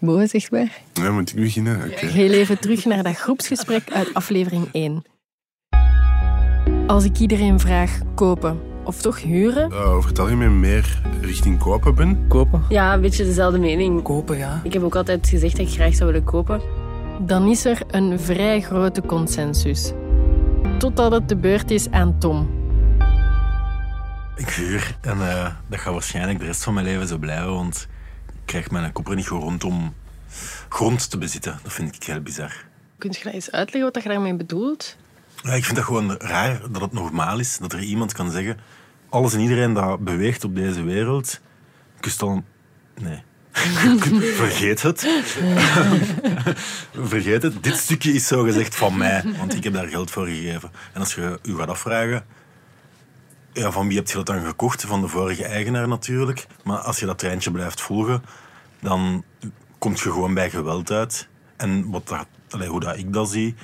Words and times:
Bo, 0.00 0.26
zeg 0.26 0.50
maar. 0.50 0.80
Ja, 0.92 1.10
moet 1.10 1.30
ik 1.30 1.36
beginnen? 1.36 1.90
Oké. 1.90 2.06
Heel 2.06 2.30
even 2.32 2.58
terug 2.60 2.84
naar 2.84 3.02
dat 3.02 3.16
groepsgesprek 3.16 3.90
uit 3.92 4.14
aflevering 4.14 4.68
1. 4.72 5.02
Als 6.86 7.04
ik 7.04 7.18
iedereen 7.18 7.60
vraag 7.60 7.98
kopen 8.14 8.60
of 8.84 9.00
toch 9.00 9.22
huren, 9.22 9.70
Uh, 9.70 9.90
over 9.90 10.08
het 10.08 10.18
algemeen 10.18 10.60
meer 10.60 11.02
richting 11.20 11.58
kopen 11.58 11.94
ben. 11.94 12.24
Kopen? 12.28 12.62
Ja, 12.68 12.94
een 12.94 13.00
beetje 13.00 13.24
dezelfde 13.24 13.58
mening. 13.58 14.02
Kopen, 14.02 14.38
ja. 14.38 14.60
Ik 14.64 14.72
heb 14.72 14.82
ook 14.82 14.96
altijd 14.96 15.28
gezegd 15.28 15.56
dat 15.56 15.66
ik 15.66 15.72
graag 15.72 15.94
zou 15.94 16.12
willen 16.12 16.26
kopen. 16.26 16.60
dan 17.26 17.48
is 17.48 17.64
er 17.64 17.82
een 17.90 18.20
vrij 18.20 18.60
grote 18.60 19.02
consensus. 19.02 19.92
Totdat 20.78 21.12
het 21.12 21.28
de 21.28 21.36
beurt 21.36 21.70
is 21.70 21.90
aan 21.90 22.18
Tom. 22.18 22.50
Ik 24.36 24.48
huur 24.48 24.96
en 25.00 25.20
eh, 25.30 25.50
dat 25.68 25.80
gaat 25.80 25.92
waarschijnlijk 25.92 26.38
de 26.38 26.44
rest 26.44 26.64
van 26.64 26.74
mijn 26.74 26.86
leven 26.86 27.06
zo 27.06 27.18
blijven, 27.18 27.52
want 27.52 27.88
krijg 28.50 28.70
mijn 28.70 28.92
koper 28.92 29.14
niet 29.14 29.26
gewoon 29.26 29.42
rond 29.42 29.64
om 29.64 29.94
grond 30.68 31.10
te 31.10 31.18
bezitten. 31.18 31.58
Dat 31.62 31.72
vind 31.72 31.94
ik 31.94 32.04
heel 32.04 32.20
bizar. 32.20 32.64
Kun 32.98 33.10
je 33.10 33.24
dat 33.24 33.32
eens 33.32 33.50
uitleggen 33.50 33.92
wat 33.92 34.02
je 34.02 34.08
daarmee 34.08 34.34
bedoelt? 34.34 34.96
Ja, 35.42 35.52
ik 35.52 35.64
vind 35.64 35.76
dat 35.76 35.84
gewoon 35.84 36.16
raar 36.16 36.60
dat 36.70 36.82
het 36.82 36.92
normaal 36.92 37.38
is 37.38 37.58
dat 37.58 37.72
er 37.72 37.82
iemand 37.82 38.12
kan 38.12 38.30
zeggen 38.30 38.58
alles 39.10 39.34
en 39.34 39.40
iedereen 39.40 39.72
dat 39.72 40.04
beweegt 40.04 40.44
op 40.44 40.54
deze 40.54 40.82
wereld, 40.82 41.40
kust 42.00 42.22
al... 42.22 42.44
Nee. 43.00 43.22
Vergeet 44.42 44.82
het. 44.82 45.00
Vergeet 47.12 47.42
het. 47.42 47.62
Dit 47.62 47.76
stukje 47.76 48.12
is 48.12 48.26
zo 48.26 48.42
gezegd 48.42 48.76
van 48.76 48.96
mij, 48.96 49.24
want 49.38 49.54
ik 49.54 49.64
heb 49.64 49.72
daar 49.72 49.86
geld 49.86 50.10
voor 50.10 50.26
gegeven. 50.26 50.70
En 50.92 51.00
als 51.00 51.14
je 51.14 51.38
u 51.42 51.56
gaat 51.56 51.68
afvragen, 51.68 52.24
ja, 53.52 53.70
van 53.70 53.88
wie 53.88 53.96
heb 53.96 54.08
je 54.08 54.14
dat 54.14 54.26
dan 54.26 54.44
gekocht? 54.44 54.84
Van 54.84 55.00
de 55.00 55.08
vorige 55.08 55.44
eigenaar 55.44 55.88
natuurlijk. 55.88 56.46
Maar 56.64 56.78
als 56.78 57.00
je 57.00 57.06
dat 57.06 57.18
treintje 57.18 57.50
blijft 57.50 57.80
volgen, 57.80 58.22
dan 58.80 59.24
kom 59.78 59.92
je 59.92 59.98
gewoon 59.98 60.34
bij 60.34 60.50
geweld 60.50 60.90
uit. 60.90 61.28
En 61.56 61.90
wat 61.90 62.08
dat, 62.08 62.26
allee, 62.50 62.68
hoe 62.68 62.80
dat 62.80 62.96
ik 62.96 63.12
dat 63.12 63.30
zie, 63.30 63.54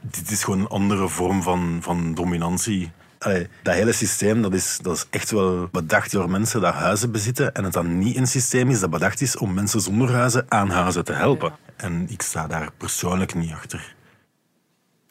dit 0.00 0.30
is 0.30 0.44
gewoon 0.44 0.60
een 0.60 0.68
andere 0.68 1.08
vorm 1.08 1.42
van, 1.42 1.78
van 1.82 2.14
dominantie. 2.14 2.92
Allee, 3.18 3.48
dat 3.62 3.74
hele 3.74 3.92
systeem 3.92 4.42
dat 4.42 4.54
is, 4.54 4.78
dat 4.82 4.96
is 4.96 5.06
echt 5.10 5.30
wel 5.30 5.68
bedacht 5.72 6.12
door 6.12 6.30
mensen 6.30 6.60
die 6.60 6.68
huizen 6.68 7.10
bezitten. 7.10 7.54
En 7.54 7.64
het 7.64 7.72
dan 7.72 7.98
niet 7.98 8.16
een 8.16 8.26
systeem 8.26 8.70
is 8.70 8.80
dat 8.80 8.90
bedacht 8.90 9.20
is 9.20 9.36
om 9.36 9.54
mensen 9.54 9.80
zonder 9.80 10.12
huizen 10.12 10.44
aan 10.48 10.70
huizen 10.70 11.04
te 11.04 11.12
helpen. 11.12 11.52
En 11.76 12.06
ik 12.08 12.22
sta 12.22 12.46
daar 12.46 12.70
persoonlijk 12.76 13.34
niet 13.34 13.52
achter. 13.52 13.95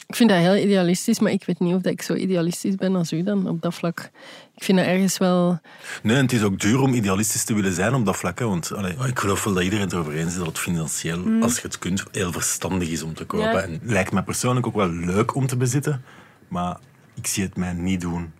Ik 0.07 0.15
vind 0.15 0.29
dat 0.29 0.39
heel 0.39 0.55
idealistisch, 0.55 1.19
maar 1.19 1.31
ik 1.31 1.43
weet 1.45 1.59
niet 1.59 1.73
of 1.73 1.81
dat 1.81 1.91
ik 1.91 2.01
zo 2.01 2.13
idealistisch 2.13 2.75
ben 2.75 2.95
als 2.95 3.11
u 3.11 3.23
dan 3.23 3.47
op 3.47 3.61
dat 3.61 3.73
vlak. 3.73 4.09
Ik 4.55 4.63
vind 4.63 4.77
dat 4.77 4.87
ergens 4.87 5.17
wel... 5.17 5.59
Nee, 6.03 6.15
en 6.15 6.21
het 6.21 6.31
is 6.31 6.43
ook 6.43 6.59
duur 6.59 6.79
om 6.79 6.93
idealistisch 6.93 7.43
te 7.43 7.53
willen 7.53 7.73
zijn 7.73 7.93
op 7.93 8.05
dat 8.05 8.17
vlak. 8.17 8.39
Hè, 8.39 8.45
want 8.45 8.73
allee, 8.73 8.95
ik 9.07 9.19
geloof 9.19 9.43
wel 9.43 9.53
dat 9.53 9.63
iedereen 9.63 9.85
het 9.85 9.93
erover 9.93 10.13
eens 10.13 10.31
is 10.31 10.37
dat 10.37 10.47
het 10.47 10.59
financieel, 10.59 11.41
als 11.41 11.55
je 11.55 11.61
het 11.61 11.79
kunt, 11.79 12.03
heel 12.11 12.31
verstandig 12.31 12.89
is 12.89 13.03
om 13.03 13.13
te 13.13 13.25
kopen. 13.25 13.51
Ja. 13.51 13.61
En 13.61 13.79
lijkt 13.83 14.11
mij 14.11 14.23
persoonlijk 14.23 14.67
ook 14.67 14.75
wel 14.75 14.89
leuk 14.89 15.35
om 15.35 15.47
te 15.47 15.57
bezitten, 15.57 16.03
maar 16.47 16.77
ik 17.15 17.27
zie 17.27 17.43
het 17.43 17.57
mij 17.57 17.73
niet 17.73 18.01
doen. 18.01 18.31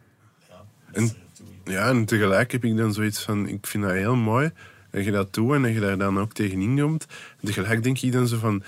En, 0.92 1.12
ja, 1.64 1.88
en 1.88 2.06
tegelijk 2.06 2.52
heb 2.52 2.66
ik 2.66 2.78
dan 2.78 2.94
zoiets 2.94 3.22
van, 3.22 3.48
ik 3.48 3.68
vind 3.68 3.84
dat 3.84 3.92
heel 3.92 4.16
mooi 4.16 4.52
dat 4.92 5.06
je 5.06 5.12
dat 5.12 5.34
doet 5.34 5.54
en 5.54 5.62
dat 5.62 5.74
je 5.74 5.80
daar 5.80 5.98
dan 5.98 6.20
ook 6.20 6.34
tegenin 6.34 6.80
komt. 6.80 7.06
En 7.42 7.48
tegelijk 7.48 7.84
denk 7.84 8.00
ik 8.00 8.12
dan 8.12 8.28
zo 8.28 8.38
van, 8.38 8.64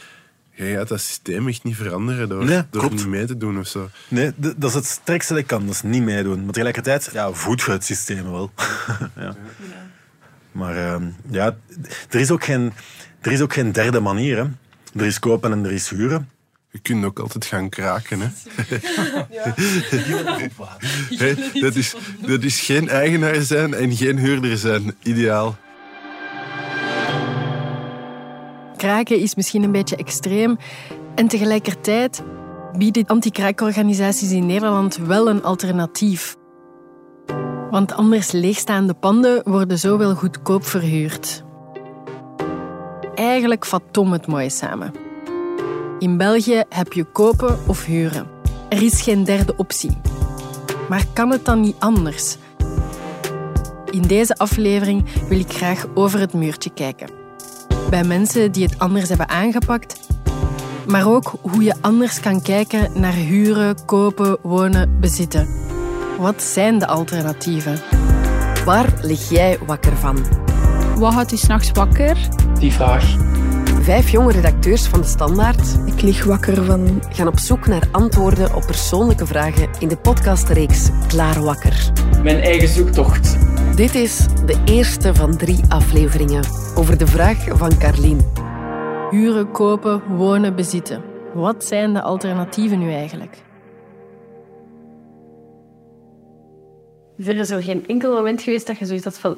je 0.58 0.74
gaat 0.74 0.88
dat 0.88 1.02
systeem 1.02 1.48
echt 1.48 1.64
niet 1.64 1.76
veranderen 1.76 2.30
door, 2.30 2.46
Nee, 2.46 2.62
door 2.70 2.92
niet 2.92 3.08
mee 3.08 3.26
te 3.26 3.38
doen 3.38 3.60
of 3.60 3.68
zo. 3.68 3.90
Nee, 4.08 4.32
d- 4.32 4.54
dat 4.58 4.70
is 4.70 4.74
het 4.76 4.86
sterkste 4.86 5.34
dat 5.34 5.42
ik 5.42 5.48
kan, 5.48 5.66
dat 5.66 5.76
is 5.76 5.82
niet 5.82 6.04
meedoen. 6.04 6.44
Maar 6.44 6.54
tegelijkertijd 6.54 7.10
ja, 7.14 7.32
voed 7.32 7.62
je 7.62 7.72
het 7.72 7.84
systeem 7.86 8.32
wel. 8.32 8.52
ja. 9.16 9.36
Maar 10.52 10.76
ehm, 10.94 11.04
ja, 11.30 11.58
er 12.10 12.20
is, 12.20 12.32
ook 12.32 12.44
geen, 12.44 12.74
er 13.22 13.32
is 13.32 13.42
ook 13.42 13.54
geen 13.54 13.72
derde 13.72 14.00
manier. 14.00 14.38
Hè. 14.38 14.44
Er 15.00 15.06
is 15.06 15.20
kopen 15.20 15.52
en 15.52 15.66
er 15.66 15.72
is 15.72 15.90
huren. 15.90 16.30
Je 16.72 16.80
kunt 16.80 17.06
ook 17.06 17.20
altijd 17.20 17.46
gaan 17.46 17.70
kraken. 17.70 18.20
Hè. 18.20 18.28
Hè, 21.18 21.34
dat, 21.66 21.76
is, 21.76 21.96
dat 22.28 22.44
is 22.44 22.60
geen 22.62 22.90
eigenaar 22.90 23.42
zijn 23.42 23.74
en 23.74 23.96
geen 23.96 24.18
huurder 24.18 24.58
zijn. 24.58 24.96
Ideaal. 25.04 25.58
Kraken 28.78 29.20
is 29.20 29.36
misschien 29.36 29.64
een 29.64 29.72
beetje 29.72 29.96
extreem. 29.96 30.58
En 31.16 31.28
tegelijkertijd 31.28 32.24
bieden 32.78 33.06
anti-kraakorganisaties 33.06 34.32
in 34.32 34.46
Nederland 34.46 34.98
wel 34.98 35.30
een 35.30 35.44
alternatief. 35.44 36.36
Want 37.72 37.94
anders 37.94 38.32
leegstaande 38.32 38.94
panden 38.94 39.42
worden 39.50 39.80
zo 39.80 39.98
wel 39.98 40.16
goedkoop 40.16 40.66
verhuurd. 40.66 41.44
Eigenlijk 43.16 43.66
vat 43.66 43.84
Tom 43.92 44.12
het 44.12 44.28
mooi 44.28 44.50
samen. 44.50 44.92
In 46.00 46.18
België 46.18 46.64
heb 46.70 46.94
je 46.94 47.04
kopen 47.04 47.60
of 47.68 47.86
huren. 47.86 48.28
Er 48.70 48.84
is 48.84 49.02
geen 49.02 49.24
derde 49.24 49.54
optie. 49.56 49.98
Maar 50.90 51.06
kan 51.14 51.32
het 51.32 51.46
dan 51.46 51.60
niet 51.60 51.76
anders? 51.80 52.38
In 53.92 54.02
deze 54.02 54.36
aflevering 54.36 55.06
wil 55.30 55.40
ik 55.40 55.52
graag 55.52 55.86
over 55.94 56.20
het 56.20 56.34
muurtje 56.34 56.70
kijken 56.74 57.17
bij 57.90 58.04
mensen 58.04 58.52
die 58.52 58.64
het 58.64 58.80
anders 58.80 59.10
hebben 59.10 59.30
aangepakt, 59.30 60.00
maar 60.88 61.08
ook 61.08 61.34
hoe 61.42 61.64
je 61.64 61.76
anders 61.82 62.20
kan 62.20 62.42
kijken 62.42 63.02
naar 63.02 63.14
huren, 63.14 63.86
kopen, 63.86 64.38
wonen, 64.42 65.00
bezitten. 65.00 65.48
Wat 66.18 66.44
zijn 66.44 66.80
de 66.80 66.88
alternatieven? 66.88 67.80
Waar 68.66 68.94
lig 69.02 69.30
jij 69.30 69.60
wakker 69.66 69.98
van? 69.98 70.26
Wat 70.96 71.14
houdt 71.14 71.32
u 71.32 71.38
s'nachts 71.38 71.72
wakker? 71.72 72.18
Die 72.60 72.72
vraag. 72.72 73.16
Vijf 73.82 74.10
jonge 74.10 74.32
redacteurs 74.32 74.86
van 74.86 75.02
De 75.02 75.08
Standaard 75.08 75.78
Ik 75.86 76.02
lig 76.02 76.24
wakker 76.24 76.66
van 76.66 77.04
gaan 77.10 77.28
op 77.28 77.40
zoek 77.40 77.68
naar 77.68 77.88
antwoorden 77.92 78.56
op 78.56 78.66
persoonlijke 78.66 79.26
vragen 79.26 79.70
in 79.80 79.88
de 79.88 79.98
podcastreeks 79.98 80.90
Klaar 81.08 81.42
Wakker. 81.42 81.92
Mijn 82.24 82.40
eigen 82.40 82.68
zoektocht. 82.68 83.38
Dit 83.78 83.96
is 83.96 84.28
de 84.46 84.62
eerste 84.66 85.16
van 85.16 85.38
drie 85.38 85.64
afleveringen 85.70 86.46
over 86.76 86.98
de 86.98 87.08
vraag 87.08 87.58
van 87.58 87.78
Carlien. 87.78 88.32
Huren, 89.10 89.52
kopen, 89.52 90.16
wonen, 90.16 90.56
bezitten. 90.56 91.04
Wat 91.34 91.66
zijn 91.66 91.94
de 91.94 92.02
alternatieven 92.02 92.80
nu 92.80 92.94
eigenlijk? 92.94 93.38
Is 97.18 97.28
er 97.28 97.46
zo 97.46 97.60
geen 97.62 97.88
enkel 97.88 98.14
moment 98.14 98.42
geweest 98.42 98.68
dat 98.68 98.78
je 98.78 98.86
zoiets 98.86 99.06
had 99.06 99.20
van... 99.20 99.38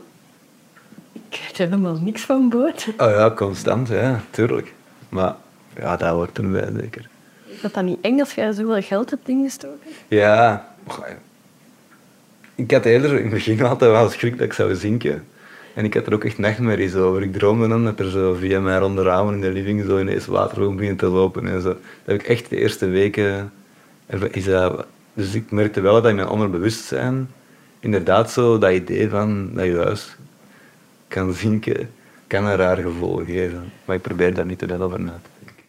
Ik 1.14 1.42
weet 1.48 1.58
helemaal 1.58 1.98
niks 2.02 2.22
van 2.22 2.50
boot. 2.50 2.88
Oh 2.98 3.10
ja, 3.10 3.32
constant, 3.32 3.88
ja, 3.88 4.22
tuurlijk. 4.30 4.74
Maar 5.10 5.36
ja, 5.76 5.96
dat 5.96 6.10
hoort 6.10 6.38
erbij, 6.38 6.70
zeker. 6.80 7.10
Is 7.46 7.62
dat 7.62 7.74
dan 7.74 7.86
niet 7.86 8.02
eng 8.02 8.20
als 8.20 8.34
jij 8.34 8.52
zoveel 8.52 8.82
geld 8.82 9.10
hebt 9.10 9.28
ingestoken? 9.28 9.90
Ja, 10.08 10.74
ik 12.60 12.72
had 12.72 12.86
eerder 12.86 13.16
in 13.16 13.22
het 13.22 13.30
begin 13.30 13.62
altijd 13.62 13.92
wel 13.92 14.10
schrik 14.10 14.38
dat 14.38 14.46
ik 14.46 14.54
zou 14.54 14.76
zinken. 14.76 15.24
En 15.74 15.86
ik 15.86 15.94
had 15.94 16.08
er 16.08 16.14
ook 16.14 16.24
echt 16.24 16.38
nachtmerries 16.38 16.96
over. 16.96 17.22
Ik 17.22 17.34
droomde 17.34 17.68
dan 17.68 17.84
dat 17.84 18.00
er 18.00 18.10
zo 18.10 18.34
via 18.34 18.60
mijn 18.60 18.80
ronde 18.80 19.02
ramen 19.02 19.34
in 19.34 19.42
de 19.42 19.52
living 19.52 19.86
zo 19.86 20.00
ineens 20.00 20.26
water 20.26 20.58
gewoon 20.58 20.76
begint 20.76 21.00
te 21.00 21.08
lopen. 21.08 21.48
En 21.48 21.62
zo. 21.62 21.68
Dat 21.68 21.78
heb 22.06 22.20
ik 22.20 22.28
echt 22.28 22.50
de 22.50 22.58
eerste 22.58 22.86
weken... 22.86 23.52
Is 24.32 24.46
dat, 24.46 24.86
dus 25.14 25.34
ik 25.34 25.52
merkte 25.52 25.82
wel 25.82 25.94
dat 25.94 26.06
in 26.06 26.16
mijn 26.16 26.28
onderbewustzijn 26.28 27.30
inderdaad 27.80 28.32
zo 28.32 28.58
dat 28.58 28.72
idee 28.72 29.10
van 29.10 29.54
dat 29.54 29.66
je 29.66 29.78
huis 29.78 30.16
kan 31.08 31.34
zinken, 31.34 31.92
kan 32.28 32.46
een 32.46 32.56
raar 32.56 32.78
gevoel 32.78 33.16
geven. 33.26 33.72
Maar 33.86 33.96
ik 33.96 34.02
probeer 34.02 34.34
daar 34.34 34.46
niet 34.46 34.60
te 34.60 34.68
veel 34.68 34.82
over 34.82 35.00
na 35.00 35.20
te 35.24 35.30
denken. 35.46 35.64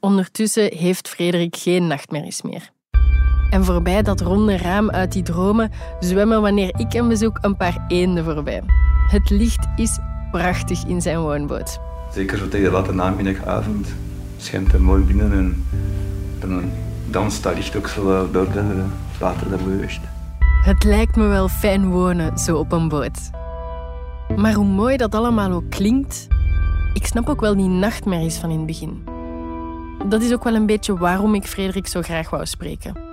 Ondertussen 0.00 0.76
heeft 0.76 1.08
Frederik 1.08 1.56
geen 1.56 1.86
nachtmerries 1.86 2.42
meer. 2.42 2.70
En 3.50 3.64
voorbij 3.64 4.02
dat 4.02 4.20
ronde 4.20 4.56
raam 4.56 4.90
uit 4.90 5.12
die 5.12 5.22
dromen 5.22 5.70
zwemmen 6.00 6.42
wanneer 6.42 6.78
ik 6.78 6.92
hem 6.92 7.08
bezoek 7.08 7.38
een 7.40 7.56
paar 7.56 7.84
eenden 7.88 8.24
voorbij. 8.24 8.62
Het 9.08 9.30
licht 9.30 9.66
is 9.76 9.98
prachtig 10.30 10.84
in 10.86 11.00
zijn 11.00 11.20
woonboot. 11.20 11.78
Zeker 12.12 12.38
zo 12.38 12.48
tegen 12.48 12.70
de 12.70 12.76
late 12.76 12.92
namiddagavond 12.92 13.94
schijnt 14.36 14.72
er 14.72 14.80
mooi 14.82 15.02
binnen 15.02 15.32
en 15.32 15.66
dan 16.38 16.70
danst 17.10 17.42
dat 17.42 17.54
licht 17.54 17.76
ook 17.76 17.88
zo 17.88 18.30
door 18.30 18.52
de 18.52 18.60
het 18.60 19.18
water 19.18 19.50
dat. 19.50 19.60
Het 20.64 20.84
lijkt 20.84 21.16
me 21.16 21.26
wel 21.26 21.48
fijn 21.48 21.90
wonen 21.90 22.38
zo 22.38 22.56
op 22.56 22.72
een 22.72 22.88
boot. 22.88 23.30
Maar 24.36 24.52
hoe 24.52 24.66
mooi 24.66 24.96
dat 24.96 25.14
allemaal 25.14 25.52
ook 25.52 25.70
klinkt, 25.70 26.26
ik 26.94 27.06
snap 27.06 27.28
ook 27.28 27.40
wel 27.40 27.56
die 27.56 27.68
nachtmerries 27.68 28.36
van 28.36 28.50
in 28.50 28.56
het 28.56 28.66
begin. 28.66 29.04
Dat 30.08 30.22
is 30.22 30.32
ook 30.32 30.44
wel 30.44 30.54
een 30.54 30.66
beetje 30.66 30.96
waarom 30.98 31.34
ik 31.34 31.44
Frederik 31.44 31.86
zo 31.86 32.02
graag 32.02 32.30
wou 32.30 32.46
spreken. 32.46 33.09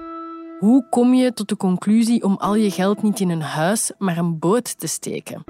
Hoe 0.60 0.86
kom 0.90 1.14
je 1.14 1.34
tot 1.34 1.50
de 1.50 1.58
conclusie 1.58 2.24
om 2.24 2.36
al 2.38 2.56
je 2.56 2.72
geld 2.72 3.04
niet 3.04 3.20
in 3.20 3.30
een 3.30 3.42
huis, 3.42 3.92
maar 3.98 4.18
een 4.18 4.40
boot 4.40 4.80
te 4.80 4.88
steken? 4.88 5.44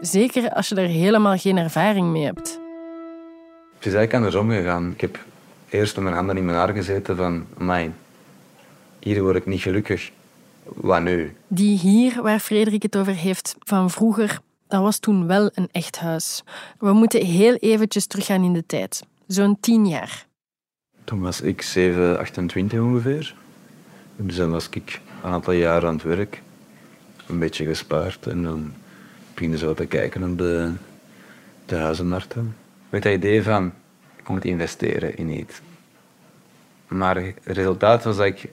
Zeker 0.00 0.52
als 0.52 0.68
je 0.68 0.74
er 0.74 0.88
helemaal 0.88 1.36
geen 1.36 1.56
ervaring 1.56 2.06
mee 2.12 2.24
hebt. 2.24 2.60
Het 3.74 3.86
is 3.86 3.94
eigenlijk 3.94 4.14
andersom 4.14 4.50
gegaan. 4.50 4.90
Ik 4.90 5.00
heb 5.00 5.24
eerst 5.68 5.94
met 5.94 6.04
mijn 6.04 6.16
handen 6.16 6.36
in 6.36 6.44
mijn 6.44 6.56
haar 6.56 6.72
gezeten 6.72 7.16
van, 7.16 7.46
mijn, 7.58 7.94
hier 8.98 9.22
word 9.22 9.36
ik 9.36 9.46
niet 9.46 9.60
gelukkig. 9.60 10.10
Wat 10.64 11.02
nu? 11.02 11.36
Die 11.48 11.78
hier 11.78 12.22
waar 12.22 12.38
Frederik 12.38 12.82
het 12.82 12.96
over 12.96 13.14
heeft 13.14 13.56
van 13.58 13.90
vroeger, 13.90 14.40
dat 14.68 14.82
was 14.82 14.98
toen 14.98 15.26
wel 15.26 15.50
een 15.54 15.68
echt 15.72 15.98
huis. 15.98 16.42
We 16.78 16.92
moeten 16.92 17.24
heel 17.24 17.54
eventjes 17.54 18.06
teruggaan 18.06 18.44
in 18.44 18.52
de 18.52 18.66
tijd. 18.66 19.02
Zo'n 19.26 19.60
tien 19.60 19.86
jaar. 19.86 20.26
Toen 21.04 21.20
was 21.20 21.40
ik 21.40 21.62
7, 21.62 22.18
28 22.18 22.80
ongeveer. 22.80 23.34
Dus 24.16 24.36
dan 24.36 24.50
was 24.50 24.68
ik 24.70 25.00
een 25.22 25.30
aantal 25.30 25.52
jaar 25.52 25.86
aan 25.86 25.94
het 25.94 26.02
werk. 26.02 26.42
Een 27.26 27.38
beetje 27.38 27.64
gespaard. 27.64 28.26
En 28.26 28.42
dan 28.42 28.72
beginnen 29.34 29.58
zo 29.58 29.74
te 29.74 29.86
kijken 29.86 30.30
op 30.30 30.38
de, 30.38 30.72
de 31.66 31.76
huizenmarkten. 31.76 32.56
Met 32.90 33.02
dat 33.02 33.12
idee 33.12 33.42
van, 33.42 33.72
ik 34.16 34.28
moet 34.28 34.44
investeren 34.44 35.16
in 35.16 35.28
iets. 35.28 35.60
Maar 36.88 37.16
het 37.16 37.34
resultaat 37.44 38.04
was 38.04 38.16
dat 38.16 38.26
ik 38.26 38.48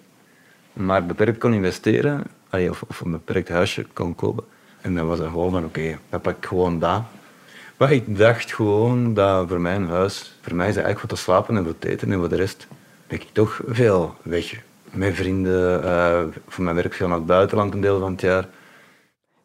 maar 0.74 1.06
beperkt 1.06 1.40
kon 1.40 1.54
investeren. 1.54 2.24
Of, 2.52 2.84
of 2.88 3.00
een 3.00 3.12
beperkt 3.12 3.50
huisje 3.50 3.86
kon 3.94 4.16
kopen. 4.16 4.44
En 4.82 4.96
dan 4.96 5.08
was 5.08 5.20
het 5.20 5.28
gewoon 5.28 5.52
van, 5.52 5.66
oké, 5.66 5.98
dan 6.10 6.22
pak 6.22 6.38
ik 6.38 6.46
gewoon 6.46 6.80
dat. 6.80 7.02
Maar 7.78 7.92
ik 7.92 8.18
dacht 8.18 8.54
gewoon 8.54 9.14
dat 9.14 9.48
voor 9.48 9.62
mijn 9.62 9.88
huis, 9.88 10.38
voor 10.42 10.56
mij 10.56 10.68
is 10.68 10.76
het 10.76 10.84
eigenlijk 10.84 11.00
voor 11.00 11.10
te 11.10 11.24
slapen 11.24 11.58
en 11.58 11.64
voor 11.64 11.78
te 11.80 11.90
eten 11.90 12.12
en 12.12 12.18
voor 12.18 12.30
de 12.30 12.36
rest 12.36 12.68
ben 13.08 13.22
ik 13.22 13.28
toch 13.32 13.62
veel 13.68 14.16
weg. 14.22 14.62
Met 14.92 15.16
vrienden, 15.16 15.84
eh, 15.84 16.24
voor 16.48 16.64
mijn 16.64 16.76
werk 16.76 16.94
veel 16.94 17.08
naar 17.08 17.18
het 17.18 17.26
buitenland 17.26 17.74
een 17.74 17.82
deel 17.82 18.00
van 18.00 18.12
het 18.12 18.22
jaar. 18.22 18.48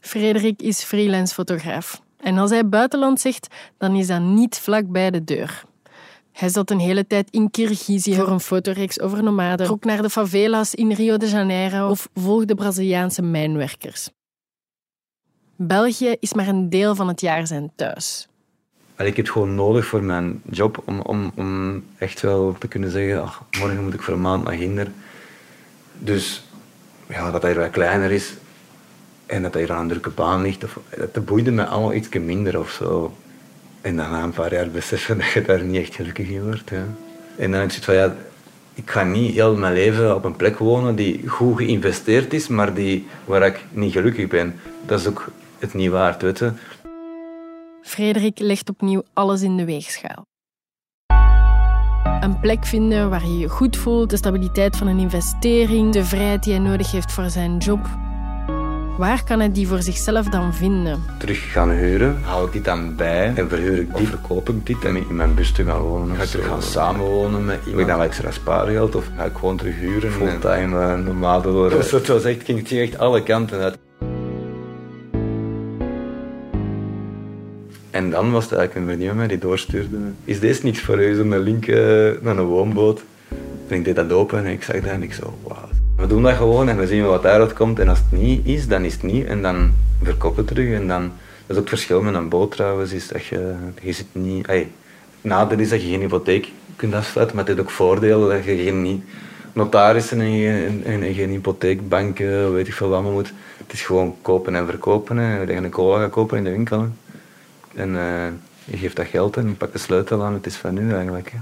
Frederik 0.01 0.63
is 0.63 0.83
freelance 0.83 1.35
fotograaf. 1.35 2.03
En 2.17 2.39
als 2.39 2.51
hij 2.51 2.69
buitenland 2.69 3.21
zegt, 3.21 3.55
dan 3.79 3.95
is 3.95 4.07
dat 4.07 4.21
niet 4.21 4.59
vlak 4.59 4.89
bij 4.89 5.11
de 5.11 5.25
deur. 5.25 5.65
Hij 6.33 6.49
zat 6.49 6.71
een 6.71 6.79
hele 6.79 7.07
tijd 7.07 7.31
in 7.31 7.51
Kirgizië 7.51 8.15
voor 8.15 8.29
een 8.29 8.41
fotoreeks 8.41 9.01
over 9.01 9.23
nomaden, 9.23 9.67
trok 9.67 9.85
naar 9.85 10.03
de 10.03 10.11
favela's 10.11 10.75
in 10.75 10.93
Rio 10.93 11.17
de 11.17 11.29
Janeiro 11.29 11.89
of 11.89 12.09
volgde 12.15 12.55
Braziliaanse 12.55 13.23
mijnwerkers. 13.23 14.11
België 15.57 16.17
is 16.21 16.35
maar 16.35 16.49
een 16.49 16.71
deel 16.71 16.95
van 16.95 17.09
het 17.09 17.21
jaar 17.21 17.47
zijn 17.47 17.73
thuis. 17.75 18.29
Ik 18.97 19.07
heb 19.07 19.17
het 19.17 19.31
gewoon 19.31 19.55
nodig 19.55 19.87
voor 19.87 20.03
mijn 20.03 20.43
job 20.51 20.83
om, 20.87 21.01
om, 21.01 21.33
om 21.35 21.85
echt 21.99 22.21
wel 22.21 22.57
te 22.59 22.69
kunnen 22.69 22.91
zeggen, 22.91 23.23
ach, 23.23 23.43
morgen 23.61 23.85
moet 23.85 23.95
ik 23.95 24.03
voor 24.03 24.15
een 24.15 24.21
maand 24.21 24.45
naar 24.45 24.57
Ginder. 24.57 24.91
Dus 25.99 26.45
ja, 27.07 27.31
dat 27.31 27.43
hij 27.43 27.55
wat 27.55 27.71
kleiner 27.71 28.11
is 28.11 28.35
en 29.27 29.43
dat 29.43 29.55
hij 29.55 29.71
aan 29.71 29.81
een 29.81 29.89
drukke 29.89 30.11
baan 30.11 30.43
ligt, 30.43 30.65
dat 31.13 31.25
boeide 31.25 31.51
me 31.51 31.65
allemaal 31.65 31.95
iets 31.95 32.09
minder 32.09 32.59
of 32.59 32.71
zo. 32.71 33.17
En 33.81 33.97
dan 33.97 34.11
na 34.11 34.23
een 34.23 34.31
paar 34.31 34.53
jaar 34.53 34.71
beseffen 34.71 35.19
dat 35.19 35.31
je 35.31 35.43
daar 35.43 35.63
niet 35.63 35.81
echt 35.81 35.95
gelukkig 35.95 36.29
in 36.29 36.43
wordt. 36.43 36.71
En 37.37 37.51
dan 37.51 37.61
heb 37.61 37.71
zoiets 37.71 37.85
van, 37.85 37.95
ja, 37.95 38.17
ik 38.75 38.91
ga 38.91 39.03
niet 39.03 39.35
heel 39.35 39.57
mijn 39.57 39.73
leven 39.73 40.15
op 40.15 40.25
een 40.25 40.37
plek 40.37 40.59
wonen 40.59 40.97
die 40.97 41.29
goed 41.29 41.57
geïnvesteerd 41.57 42.33
is, 42.33 42.49
maar 42.49 42.75
die, 42.75 43.07
waar 43.25 43.47
ik 43.47 43.65
niet 43.71 43.93
gelukkig 43.93 44.27
ben. 44.27 44.61
Dat 44.87 45.01
is 45.01 45.07
ook 45.07 45.31
het 45.59 45.75
niet 45.75 45.91
waard, 45.91 46.23
weet 46.23 46.39
je. 46.39 46.53
Frederik 47.83 48.39
legt 48.39 48.69
opnieuw 48.69 49.03
alles 49.13 49.43
in 49.43 49.57
de 49.57 49.65
weegschaal. 49.65 50.27
Een 52.27 52.41
plek 52.41 52.67
vinden 52.67 53.11
waar 53.11 53.27
je 53.27 53.39
je 53.39 53.49
goed 53.49 53.77
voelt, 53.77 54.11
de 54.11 54.17
stabiliteit 54.17 54.77
van 54.77 54.87
een 54.87 54.99
investering, 54.99 55.93
de 55.93 56.05
vrijheid 56.05 56.43
die 56.43 56.53
hij 56.53 56.63
nodig 56.63 56.91
heeft 56.91 57.13
voor 57.13 57.31
zijn 57.31 57.57
job. 57.59 57.89
Waar 58.99 59.25
kan 59.25 59.39
hij 59.39 59.53
die 59.53 59.69
voor 59.69 59.83
zichzelf 59.83 60.29
dan 60.29 60.55
vinden? 60.55 61.03
Terug 61.19 61.53
gaan 61.53 61.71
huren, 61.71 62.19
hou 62.23 62.47
ik 62.47 62.53
dit 62.53 62.65
dan 62.65 62.97
bij 62.97 63.33
en 63.35 63.49
verhuur 63.49 63.79
ik 63.79 63.95
die, 63.95 64.03
of 64.03 64.09
verkoop 64.09 64.49
ik 64.49 64.67
dit 64.67 64.85
en 64.85 64.97
in 64.97 65.17
mijn 65.17 65.35
bus 65.35 65.53
te 65.53 65.65
gaan 65.65 65.81
wonen. 65.81 66.17
Ga 66.17 66.23
ik 66.23 66.29
terug 66.29 66.47
gaan 66.47 66.63
samenwonen 66.63 67.45
met 67.45 67.57
iemand, 67.57 67.71
heb 67.71 67.81
ik 67.81 67.87
dan 67.87 67.97
wat 67.97 68.07
extra 68.07 68.31
spaargeld 68.31 68.95
of 68.95 69.11
ga 69.17 69.25
ik 69.25 69.37
gewoon 69.37 69.57
terug 69.57 69.77
huren? 69.77 70.13
Fulltime 70.13 70.97
uh, 70.97 71.05
nomade 71.05 71.51
worden. 71.51 71.79
Dus 71.79 71.91
het 71.91 72.07
was 72.07 72.25
echt, 72.25 72.45
ging 72.45 72.59
het 72.59 72.79
echt 72.79 72.99
alle 72.99 73.23
kanten 73.23 73.61
uit. 73.61 73.79
En 77.97 78.11
dan 78.11 78.31
was 78.31 78.45
het 78.45 78.53
eigenlijk 78.53 79.01
een 79.01 79.17
mij 79.17 79.27
die 79.27 79.39
doorstuurde. 79.39 79.97
Is 80.25 80.41
deze 80.41 80.65
niks 80.65 80.81
voor 80.81 81.03
u? 81.03 81.15
Zo'n 81.15 81.39
link 81.39 81.67
naar 82.23 82.37
een 82.37 82.41
woonboot. 82.41 83.03
En 83.69 83.77
ik 83.77 83.85
deed 83.85 83.97
dat 83.97 84.13
open 84.13 84.39
en 84.39 84.53
ik 84.53 84.63
zag 84.63 84.75
dat 84.75 84.85
en 84.85 85.03
ik 85.03 85.13
zo, 85.13 85.39
wauw. 85.43 85.69
We 85.97 86.07
doen 86.07 86.23
dat 86.23 86.35
gewoon 86.37 86.69
en 86.69 86.79
we 86.79 86.87
zien 86.87 87.05
wat 87.07 87.23
daaruit 87.23 87.53
komt. 87.53 87.79
En 87.79 87.89
als 87.89 87.99
het 87.99 88.21
niet 88.21 88.47
is, 88.47 88.69
dan 88.69 88.85
is 88.85 88.93
het 88.93 89.03
niet. 89.03 89.27
En 89.27 89.43
dan 89.43 89.73
verkopen 90.03 90.45
terug. 90.45 90.75
En 90.75 90.89
dan, 90.89 91.03
dat 91.03 91.11
is 91.47 91.57
ook 91.57 91.61
het 91.61 91.69
verschil 91.69 92.03
met 92.03 92.15
een 92.15 92.29
boot 92.29 92.51
trouwens, 92.51 92.93
is 92.93 93.09
dat 93.09 93.25
je, 93.25 93.55
je 93.83 93.93
zit 93.93 94.07
niet... 94.13 94.47
Het 94.47 94.67
nadeel 95.21 95.59
is 95.59 95.69
dat 95.69 95.83
je 95.83 95.89
geen 95.89 96.01
hypotheek 96.01 96.49
kunt 96.77 96.95
afsluiten, 96.95 97.37
maar 97.37 97.45
het 97.47 97.55
heeft 97.55 97.69
ook 97.69 97.75
voordelen 97.75 98.29
dat 98.29 98.45
je 98.45 98.57
geen 98.57 99.05
notarissen 99.53 100.21
en, 100.21 100.31
geen- 100.31 100.83
en, 100.85 101.03
en 101.03 101.15
geen 101.15 101.31
hypotheekbanken, 101.31 102.53
weet 102.53 102.67
ik 102.67 102.73
veel 102.73 102.89
wat 102.89 103.03
maar 103.03 103.13
moet. 103.13 103.33
Het 103.57 103.73
is 103.73 103.83
gewoon 103.83 104.15
kopen 104.23 104.55
en 104.55 104.67
verkopen. 104.67 105.17
Hè. 105.17 105.39
Dat 105.39 105.49
je 105.49 105.55
een 105.55 105.71
cola 105.71 106.01
gaat 106.01 106.11
kopen 106.11 106.39
in 106.39 106.45
de 106.45 106.51
winkel. 106.51 106.89
En 107.77 107.97
eh, 107.97 108.27
je 108.65 108.77
geeft 108.77 108.97
dat 108.97 109.07
geld 109.07 109.37
en 109.37 109.49
je 109.49 109.55
pakt 109.55 109.73
de 109.73 109.79
sleutel 109.79 110.25
aan. 110.25 110.33
Het 110.33 110.47
is 110.47 110.57
van 110.57 110.75
nu 110.75 110.95
eigenlijk. 110.95 111.31
Hè. 111.31 111.39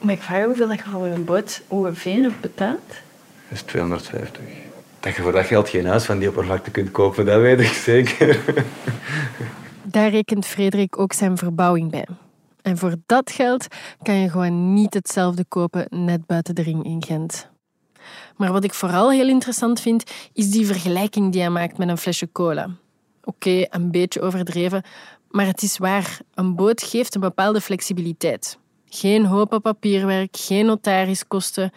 Maar 0.00 0.14
ik 0.14 0.22
vraag 0.22 0.44
hoeveel 0.44 0.68
dat 0.68 0.78
je 0.78 0.84
voor 0.84 1.06
een 1.06 1.24
boot 1.24 1.62
ongeveer 1.68 2.32
betaalt. 2.40 2.88
Dat 2.88 3.58
is 3.58 3.62
250. 3.62 4.42
Dat 5.00 5.14
je 5.14 5.22
voor 5.22 5.32
dat 5.32 5.46
geld 5.46 5.68
geen 5.68 5.86
huis 5.86 6.04
van 6.04 6.18
die 6.18 6.28
oppervlakte 6.28 6.70
kunt 6.70 6.90
kopen, 6.90 7.26
dat 7.26 7.40
weet 7.40 7.60
ik 7.60 7.66
zeker. 7.66 8.40
Daar 9.82 10.10
rekent 10.10 10.46
Frederik 10.46 10.98
ook 10.98 11.12
zijn 11.12 11.36
verbouwing 11.36 11.90
bij. 11.90 12.06
En 12.62 12.78
voor 12.78 12.94
dat 13.06 13.30
geld 13.30 13.66
kan 14.02 14.14
je 14.14 14.30
gewoon 14.30 14.74
niet 14.74 14.94
hetzelfde 14.94 15.44
kopen 15.48 15.86
net 15.90 16.26
buiten 16.26 16.54
de 16.54 16.62
ring 16.62 16.84
in 16.84 17.02
Gent. 17.06 17.48
Maar 18.36 18.52
wat 18.52 18.64
ik 18.64 18.74
vooral 18.74 19.10
heel 19.10 19.28
interessant 19.28 19.80
vind, 19.80 20.10
is 20.32 20.50
die 20.50 20.66
vergelijking 20.66 21.32
die 21.32 21.40
hij 21.40 21.50
maakt 21.50 21.78
met 21.78 21.88
een 21.88 21.98
flesje 21.98 22.32
cola. 22.32 22.70
Oké, 23.24 23.66
een 23.70 23.90
beetje 23.90 24.20
overdreven, 24.20 24.82
maar 25.36 25.46
het 25.46 25.62
is 25.62 25.78
waar. 25.78 26.18
Een 26.34 26.54
boot 26.54 26.82
geeft 26.82 27.14
een 27.14 27.20
bepaalde 27.20 27.60
flexibiliteit. 27.60 28.58
Geen 28.88 29.26
hoop 29.26 29.58
papierwerk, 29.62 30.36
geen 30.36 30.66
notariskosten. 30.66 31.72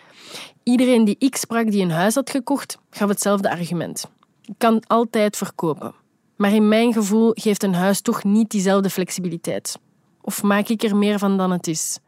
Iedereen 0.64 1.06
die 1.06 1.16
ik 1.20 1.36
sprak 1.36 1.72
die 1.72 1.82
een 1.82 1.92
huis 1.92 2.16
had 2.16 2.30
gekocht, 2.30 2.78
gaf 2.90 3.10
hetzelfde 3.10 3.50
argument. 3.50 4.10
Ik 4.46 4.54
kan 4.58 4.84
altijd 4.88 5.38
verkopen. 5.38 5.94
Maar 6.38 6.54
in 6.54 6.68
mijn 6.68 6.94
gevoel 6.94 7.32
geeft 7.34 7.64
een 7.64 7.74
huis 7.74 8.02
toch 8.02 8.24
niet 8.24 8.50
diezelfde 8.50 8.90
flexibiliteit. 8.90 9.80
Of 10.22 10.44
maak 10.44 10.68
ik 10.68 10.84
er 10.84 10.96
meer 10.96 11.20
van 11.20 11.38
dan 11.38 11.52
het 11.52 11.68
is? 11.68 12.00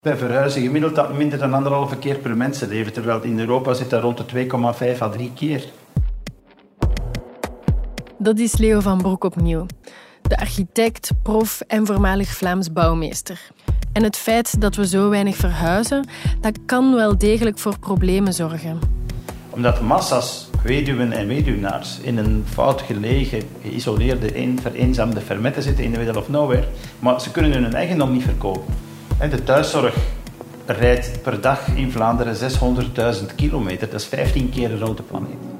Wij 0.00 0.16
verhuizen 0.16 0.62
gemiddeld 0.62 0.94
dat 0.94 1.14
minder 1.14 1.38
dan 1.38 1.54
anderhalve 1.54 1.96
keer 1.96 2.18
per 2.18 2.36
mensenleven, 2.36 2.92
terwijl 2.92 3.22
in 3.22 3.38
Europa 3.38 3.74
zit 3.74 3.90
dat 3.90 4.02
rond 4.02 4.30
de 4.30 4.46
2,5 4.96 5.00
à 5.00 5.08
3 5.08 5.32
keer. 5.34 5.64
Dat 8.18 8.38
is 8.38 8.56
Leo 8.56 8.80
van 8.80 8.98
Broek 8.98 9.24
opnieuw. 9.24 9.66
De 10.28 10.38
architect, 10.38 11.10
prof 11.22 11.60
en 11.66 11.86
voormalig 11.86 12.28
Vlaams 12.28 12.72
bouwmeester. 12.72 13.40
En 13.92 14.02
het 14.02 14.16
feit 14.16 14.60
dat 14.60 14.74
we 14.74 14.86
zo 14.86 15.08
weinig 15.08 15.36
verhuizen, 15.36 16.08
dat 16.40 16.58
kan 16.66 16.94
wel 16.94 17.18
degelijk 17.18 17.58
voor 17.58 17.78
problemen 17.78 18.32
zorgen. 18.32 18.78
Omdat 19.50 19.80
massa's 19.80 20.48
weduwen 20.62 21.12
en 21.12 21.26
weduwnaars 21.26 21.98
in 22.00 22.18
een 22.18 22.44
fout 22.48 22.82
gelegen, 22.82 23.42
geïsoleerde, 23.62 24.36
een, 24.36 24.58
vereenzaamde 24.62 25.20
fermetten 25.20 25.62
zitten 25.62 25.84
in 25.84 25.92
de 25.92 25.98
middle 25.98 26.18
of 26.18 26.28
nowhere, 26.28 26.68
maar 26.98 27.20
ze 27.20 27.30
kunnen 27.30 27.62
hun 27.62 27.74
eigendom 27.74 28.12
niet 28.12 28.24
verkopen. 28.24 28.74
En 29.18 29.30
De 29.30 29.44
thuiszorg 29.44 29.94
rijdt 30.66 31.22
per 31.22 31.40
dag 31.40 31.68
in 31.74 31.92
Vlaanderen 31.92 32.36
600.000 33.20 33.34
kilometer, 33.34 33.90
dat 33.90 34.00
is 34.00 34.06
15 34.06 34.50
keer 34.50 34.68
de 34.68 35.02
planeet. 35.08 35.57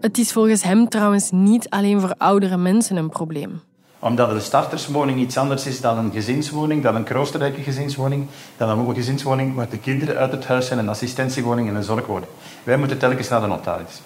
Het 0.00 0.18
is 0.18 0.32
volgens 0.32 0.62
hem 0.62 0.88
trouwens 0.88 1.30
niet 1.30 1.70
alleen 1.70 2.00
voor 2.00 2.14
oudere 2.18 2.56
mensen 2.56 2.96
een 2.96 3.08
probleem. 3.08 3.60
Omdat 3.98 4.30
een 4.30 4.40
starterswoning 4.40 5.20
iets 5.20 5.36
anders 5.36 5.66
is 5.66 5.80
dan 5.80 5.98
een 5.98 6.12
gezinswoning, 6.12 6.82
dan 6.82 6.94
een 6.94 7.04
kroosterrijke 7.04 7.62
gezinswoning, 7.62 8.26
dan 8.56 8.78
een 8.78 8.94
gezinswoning 8.94 9.54
waar 9.54 9.68
de 9.68 9.78
kinderen 9.78 10.16
uit 10.16 10.32
het 10.32 10.46
huis 10.46 10.66
zijn, 10.66 10.78
een 10.78 10.88
assistentiewoning 10.88 11.68
en 11.68 11.74
een 11.74 11.82
zorgwoning. 11.82 12.30
Wij 12.62 12.76
moeten 12.76 12.98
telkens 12.98 13.28
naar 13.28 13.40
de 13.40 13.46
notaris. 13.46 14.00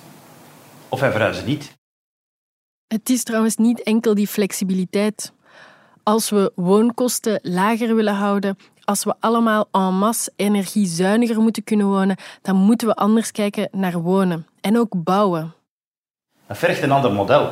Of 0.88 1.00
wij 1.00 1.10
verhuizen 1.10 1.46
niet. 1.46 1.72
Het 2.86 3.10
is 3.10 3.22
trouwens 3.22 3.56
niet 3.56 3.82
enkel 3.82 4.14
die 4.14 4.28
flexibiliteit. 4.28 5.32
Als 6.02 6.30
we 6.30 6.52
woonkosten 6.54 7.38
lager 7.42 7.94
willen 7.94 8.14
houden, 8.14 8.56
als 8.84 9.04
we 9.04 9.14
allemaal 9.20 9.68
en 9.70 9.94
masse 9.94 10.32
energiezuiniger 10.36 11.40
moeten 11.40 11.64
kunnen 11.64 11.86
wonen, 11.86 12.16
dan 12.42 12.56
moeten 12.56 12.86
we 12.86 12.94
anders 12.94 13.30
kijken 13.30 13.68
naar 13.72 14.00
wonen 14.00 14.46
en 14.60 14.78
ook 14.78 15.02
bouwen. 15.04 15.54
Dat 16.52 16.60
vergt 16.60 16.82
een 16.82 16.92
ander 16.92 17.12
model. 17.12 17.48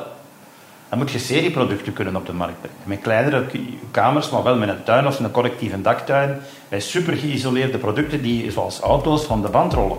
Dan 0.89 0.99
moet 0.99 1.11
je 1.11 1.19
serieproducten 1.19 1.93
kunnen 1.93 2.17
op 2.17 2.27
de 2.27 2.33
markt 2.33 2.61
brengen. 2.61 2.77
Met 2.85 3.01
kleinere 3.01 3.45
kamers, 3.91 4.31
maar 4.31 4.43
wel 4.43 4.57
met 4.57 4.69
een 4.69 4.83
tuin 4.83 5.07
of 5.07 5.19
een 5.19 5.31
collectieve 5.31 5.81
daktuin. 5.81 6.39
Bij 6.69 6.81
super 6.81 7.17
geïsoleerde 7.17 7.79
producten 7.79 8.23
die, 8.23 8.51
zoals 8.51 8.81
auto's, 8.81 9.25
van 9.25 9.43
de 9.43 9.49
band 9.49 9.73
rollen. 9.73 9.97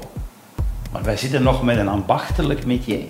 Maar 0.91 1.03
wij 1.03 1.17
zitten 1.17 1.43
nog 1.43 1.63
met 1.63 1.77
een 1.77 1.88
ambachtelijk 1.88 2.65
métier. 2.65 3.03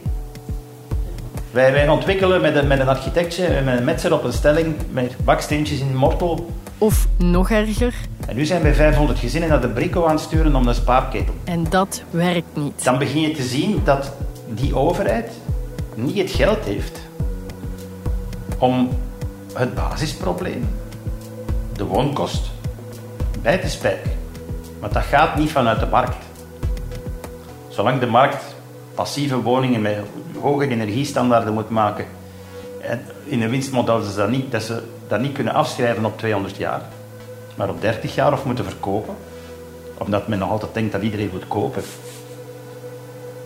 Wij, 1.51 1.71
wij 1.71 1.87
ontwikkelen 1.87 2.41
met 2.41 2.55
een, 2.55 2.67
met 2.67 2.79
een 2.79 2.89
architectje 2.89 3.45
en 3.45 3.63
met 3.63 3.77
een 3.77 3.85
metser 3.85 4.13
op 4.13 4.23
een 4.23 4.33
stelling 4.33 4.75
met 4.91 5.15
baksteentjes 5.23 5.79
in 5.79 5.95
Mortel. 5.95 6.49
Of 6.77 7.07
nog 7.17 7.49
erger, 7.49 7.93
En 8.27 8.35
nu 8.35 8.45
zijn 8.45 8.61
wij 8.61 8.73
500 8.73 9.19
gezinnen 9.19 9.49
naar 9.49 9.61
de 9.61 9.69
Brico 9.69 10.05
aan 10.05 10.15
het 10.15 10.23
sturen 10.23 10.55
om 10.55 10.67
een 10.67 10.75
spaarketel. 10.75 11.33
en 11.43 11.65
dat 11.69 12.03
werkt 12.09 12.55
niet. 12.55 12.83
Dan 12.83 12.97
begin 12.97 13.21
je 13.21 13.31
te 13.31 13.43
zien 13.43 13.81
dat 13.83 14.13
die 14.47 14.75
overheid 14.75 15.31
niet 15.95 16.17
het 16.17 16.31
geld 16.31 16.65
heeft 16.65 16.99
om 18.57 18.89
het 19.53 19.75
basisprobleem, 19.75 20.69
de 21.73 21.85
woonkost, 21.85 22.51
bij 23.41 23.57
te 23.57 23.69
spijken. 23.69 24.11
Maar 24.79 24.93
dat 24.93 25.03
gaat 25.03 25.35
niet 25.35 25.51
vanuit 25.51 25.79
de 25.79 25.85
markt. 25.85 26.25
Zolang 27.67 27.99
de 27.99 28.07
markt 28.07 28.43
passieve 28.95 29.41
woningen 29.41 29.81
met 29.81 29.97
hoge 30.41 30.67
energiestandaarden 30.67 31.53
moet 31.53 31.69
maken, 31.69 32.05
en 32.81 33.05
in 33.23 33.41
een 33.41 33.49
winstmodel 33.49 34.01
ze 34.01 34.15
dat 34.15 34.29
niet, 34.29 34.51
dat 34.51 34.63
ze 34.63 34.83
dat 35.07 35.19
niet 35.19 35.33
kunnen 35.33 35.53
afschrijven 35.53 36.05
op 36.05 36.17
200 36.17 36.55
jaar, 36.55 36.81
maar 37.55 37.69
op 37.69 37.81
30 37.81 38.15
jaar 38.15 38.33
of 38.33 38.45
moeten 38.45 38.65
verkopen, 38.65 39.15
omdat 39.97 40.27
men 40.27 40.39
nog 40.39 40.49
altijd 40.49 40.73
denkt 40.73 40.91
dat 40.91 41.01
iedereen 41.01 41.29
moet 41.31 41.47
kopen, 41.47 41.83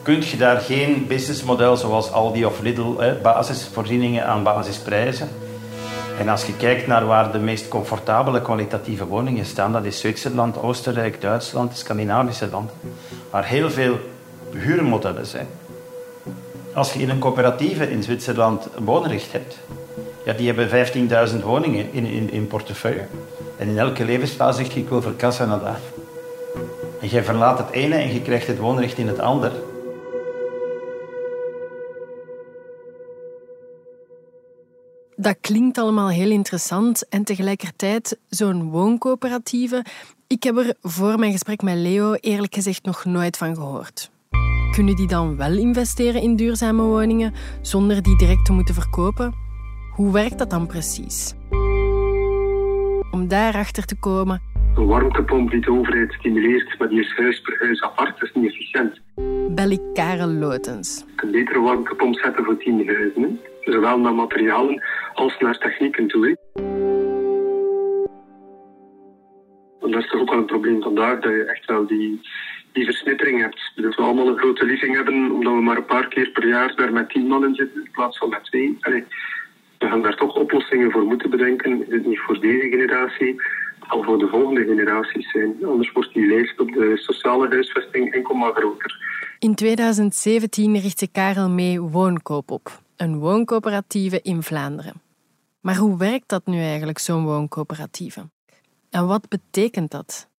kun 0.05 0.23
je 0.29 0.37
daar 0.37 0.59
geen 0.59 1.07
businessmodel 1.07 1.77
zoals 1.77 2.11
Aldi 2.11 2.45
of 2.45 2.59
Lidl, 2.61 2.97
hè, 2.97 3.13
basisvoorzieningen 3.13 4.25
aan 4.25 4.43
basisprijzen. 4.43 5.29
En 6.19 6.29
als 6.29 6.45
je 6.45 6.55
kijkt 6.57 6.87
naar 6.87 7.05
waar 7.05 7.31
de 7.31 7.39
meest 7.39 7.67
comfortabele 7.67 8.41
kwalitatieve 8.41 9.05
woningen 9.05 9.45
staan, 9.45 9.71
dat 9.71 9.85
is 9.85 9.99
Zwitserland, 9.99 10.61
Oostenrijk, 10.61 11.21
Duitsland, 11.21 11.77
Scandinavische 11.77 12.47
landen, 12.51 12.75
waar 13.29 13.45
heel 13.45 13.69
veel 13.69 13.99
huurmodellen 14.51 15.25
zijn. 15.25 15.47
Als 16.73 16.93
je 16.93 16.99
in 16.99 17.09
een 17.09 17.19
coöperatieve 17.19 17.91
in 17.91 18.03
Zwitserland 18.03 18.67
woonrecht 18.83 19.31
hebt, 19.31 19.57
ja, 20.25 20.33
die 20.33 20.53
hebben 20.53 20.87
15.000 21.29 21.43
woningen 21.43 21.93
in, 21.93 22.05
in, 22.05 22.31
in 22.31 22.47
portefeuille. 22.47 23.05
En 23.57 23.67
in 23.67 23.77
elke 23.77 24.05
levensfase 24.05 24.63
zeg 24.63 24.73
je, 24.73 24.79
ik 24.79 24.89
wil 24.89 25.01
voor 25.01 25.15
kassa 25.15 25.45
naar 25.45 25.59
daar. 25.59 25.79
En 27.01 27.07
jij 27.07 27.23
verlaat 27.23 27.57
het 27.57 27.69
ene 27.69 27.95
en 27.95 28.13
je 28.13 28.21
krijgt 28.21 28.47
het 28.47 28.57
woonrecht 28.57 28.97
in 28.97 29.07
het 29.07 29.19
ander. 29.19 29.51
Dat 35.25 35.37
klinkt 35.41 35.77
allemaal 35.77 36.09
heel 36.09 36.29
interessant 36.29 37.07
en 37.09 37.23
tegelijkertijd 37.23 38.17
zo'n 38.29 38.69
wooncoöperatieve. 38.69 39.85
Ik 40.27 40.43
heb 40.43 40.57
er 40.57 40.75
voor 40.81 41.19
mijn 41.19 41.31
gesprek 41.31 41.61
met 41.61 41.75
Leo 41.75 42.13
eerlijk 42.13 42.53
gezegd 42.53 42.85
nog 42.85 43.05
nooit 43.05 43.37
van 43.37 43.55
gehoord. 43.55 44.11
Kunnen 44.71 44.95
die 44.95 45.07
dan 45.07 45.35
wel 45.35 45.57
investeren 45.57 46.21
in 46.21 46.35
duurzame 46.35 46.81
woningen 46.81 47.33
zonder 47.61 48.01
die 48.01 48.17
direct 48.17 48.45
te 48.45 48.51
moeten 48.51 48.73
verkopen? 48.73 49.33
Hoe 49.93 50.11
werkt 50.11 50.37
dat 50.37 50.49
dan 50.49 50.67
precies? 50.67 51.33
Om 53.11 53.27
daarachter 53.27 53.85
te 53.85 53.95
komen. 53.95 54.41
Een 54.75 54.85
warmtepomp 54.87 55.51
die 55.51 55.61
de 55.61 55.71
overheid 55.71 56.13
stimuleert, 56.13 56.79
maar 56.79 56.89
die 56.89 56.99
is 56.99 57.15
huis 57.15 57.41
per 57.41 57.57
huis 57.59 57.81
apart, 57.81 58.19
dat 58.19 58.29
is 58.29 58.33
niet 58.33 58.51
efficiënt. 58.51 58.99
Bel 59.55 59.69
ik 59.69 59.81
Karel 59.93 60.27
Lotens. 60.27 61.03
Je 61.07 61.15
kunt 61.15 61.31
beter 61.31 61.55
een 61.55 61.63
warmtepomp 61.63 62.15
zetten 62.15 62.43
voor 62.43 62.57
tien 62.57 62.87
huizen. 62.87 63.21
Hè? 63.21 63.71
Zowel 63.71 63.99
naar 63.99 64.13
materialen 64.13 64.83
als 65.13 65.37
naar 65.39 65.57
technieken 65.57 66.07
toe. 66.07 66.25
Hè? 66.25 66.61
En 69.81 69.91
dat 69.91 70.03
is 70.03 70.09
toch 70.09 70.21
ook 70.21 70.29
wel 70.29 70.39
een 70.39 70.45
probleem 70.45 70.81
vandaag, 70.81 71.19
dat 71.19 71.31
je 71.31 71.43
echt 71.43 71.65
wel 71.65 71.87
die, 71.87 72.21
die 72.71 72.85
versnittering 72.85 73.41
hebt. 73.41 73.71
Dat 73.75 73.95
we 73.95 74.01
allemaal 74.01 74.27
een 74.27 74.37
grote 74.37 74.65
living 74.65 74.95
hebben, 74.95 75.31
omdat 75.31 75.53
we 75.53 75.61
maar 75.61 75.77
een 75.77 75.85
paar 75.85 76.07
keer 76.07 76.29
per 76.29 76.47
jaar 76.47 76.75
daar 76.75 76.93
met 76.93 77.09
tien 77.09 77.27
man 77.27 77.45
in 77.45 77.55
zitten, 77.55 77.83
in 77.83 77.91
plaats 77.91 78.17
van 78.17 78.29
met 78.29 78.43
twee. 78.43 78.77
Allee, 78.79 79.03
we 79.77 79.87
gaan 79.87 80.01
daar 80.01 80.15
toch 80.15 80.35
oplossingen 80.35 80.91
voor 80.91 81.03
moeten 81.03 81.29
bedenken. 81.29 81.87
Is 81.87 81.93
het 81.93 82.05
niet 82.05 82.19
voor 82.19 82.39
deze 82.39 82.67
generatie, 82.69 83.41
al 83.87 84.03
voor 84.03 84.19
de 84.19 84.27
volgende 84.27 84.63
generaties 84.65 85.31
zijn. 85.31 85.65
Anders 85.65 85.91
wordt 85.91 86.13
die 86.13 86.27
lijst 86.27 86.59
op 86.59 86.71
de 86.71 86.97
sociale 86.97 87.47
huisvesting 87.47 88.13
enkel 88.13 88.35
maar 88.35 88.53
groter. 88.53 89.03
In 89.39 89.55
2017 89.55 90.79
richtte 90.79 91.11
Karel 91.11 91.49
mee 91.49 91.81
Woonkoop 91.81 92.51
op, 92.51 92.81
een 92.97 93.17
wooncoöperatieve 93.19 94.19
in 94.21 94.43
Vlaanderen. 94.43 94.93
Maar 95.61 95.75
hoe 95.75 95.97
werkt 95.97 96.29
dat 96.29 96.45
nu 96.45 96.57
eigenlijk, 96.57 96.99
zo'n 96.99 97.25
wooncoöperatieve? 97.25 98.29
En 98.89 99.07
wat 99.07 99.29
betekent 99.29 99.91
dat? 99.91 100.29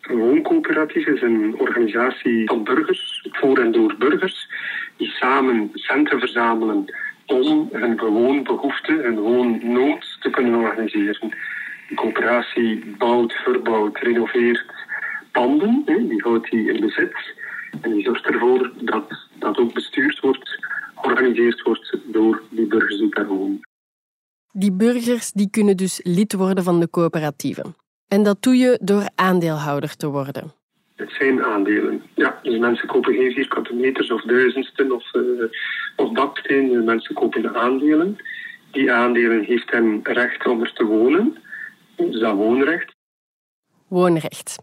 Een 0.00 0.18
wooncoöperatief 0.18 1.06
is 1.06 1.22
een 1.22 1.54
organisatie 1.58 2.46
van 2.48 2.64
burgers, 2.64 3.28
voor 3.30 3.58
en 3.58 3.72
door 3.72 3.94
burgers, 3.98 4.48
die 4.96 5.08
samen 5.08 5.70
centen 5.72 6.18
verzamelen 6.18 6.94
om 7.26 7.68
hun 7.72 7.96
woonbehoeften, 7.98 8.98
hun 9.02 9.18
woonnood 9.18 10.16
te 10.20 10.30
kunnen 10.30 10.54
organiseren. 10.54 11.34
De 11.90 11.96
coöperatie 11.96 12.94
bouwt, 12.98 13.32
verbouwt, 13.32 13.98
renoveert 13.98 14.64
panden, 15.32 15.82
die 15.84 16.22
houdt 16.22 16.50
die 16.50 16.72
in 16.72 16.80
bezit. 16.80 17.34
En 17.80 17.92
die 17.92 18.04
zorgt 18.04 18.26
ervoor 18.26 18.72
dat 18.80 19.28
dat 19.38 19.58
ook 19.58 19.74
bestuurd 19.74 20.20
wordt, 20.20 20.58
georganiseerd 20.94 21.62
wordt 21.62 21.96
door 22.04 22.42
die 22.50 22.66
burgers 22.66 22.98
die 22.98 23.14
daar 23.14 23.26
wonen. 23.26 23.60
Die 24.52 24.72
burgers 24.72 25.32
die 25.32 25.50
kunnen 25.50 25.76
dus 25.76 26.00
lid 26.02 26.32
worden 26.32 26.64
van 26.64 26.80
de 26.80 26.90
coöperatieve. 26.90 27.64
En 28.08 28.22
dat 28.22 28.42
doe 28.42 28.56
je 28.56 28.78
door 28.82 29.08
aandeelhouder 29.14 29.96
te 29.96 30.08
worden. 30.08 30.52
Het 30.96 31.10
zijn 31.18 31.44
aandelen. 31.44 32.02
Ja, 32.14 32.38
dus 32.42 32.58
mensen 32.58 32.88
kopen 32.88 33.14
geen 33.14 33.32
vierkante 33.32 33.74
meters 33.74 34.10
of 34.10 34.22
duizendsten 34.22 34.92
of, 34.92 35.14
uh, 35.14 35.44
of 35.96 36.12
baksteen. 36.12 36.84
Mensen 36.84 37.14
kopen 37.14 37.54
aandelen. 37.54 38.16
Die 38.70 38.92
aandelen 38.92 39.44
heeft 39.44 39.70
hen 39.70 40.00
recht 40.02 40.46
om 40.46 40.60
er 40.60 40.72
te 40.72 40.84
wonen. 40.84 41.38
Dus 42.08 42.20
dat 42.20 42.36
woonrecht. 42.36 42.94
Woonrecht. 43.88 44.56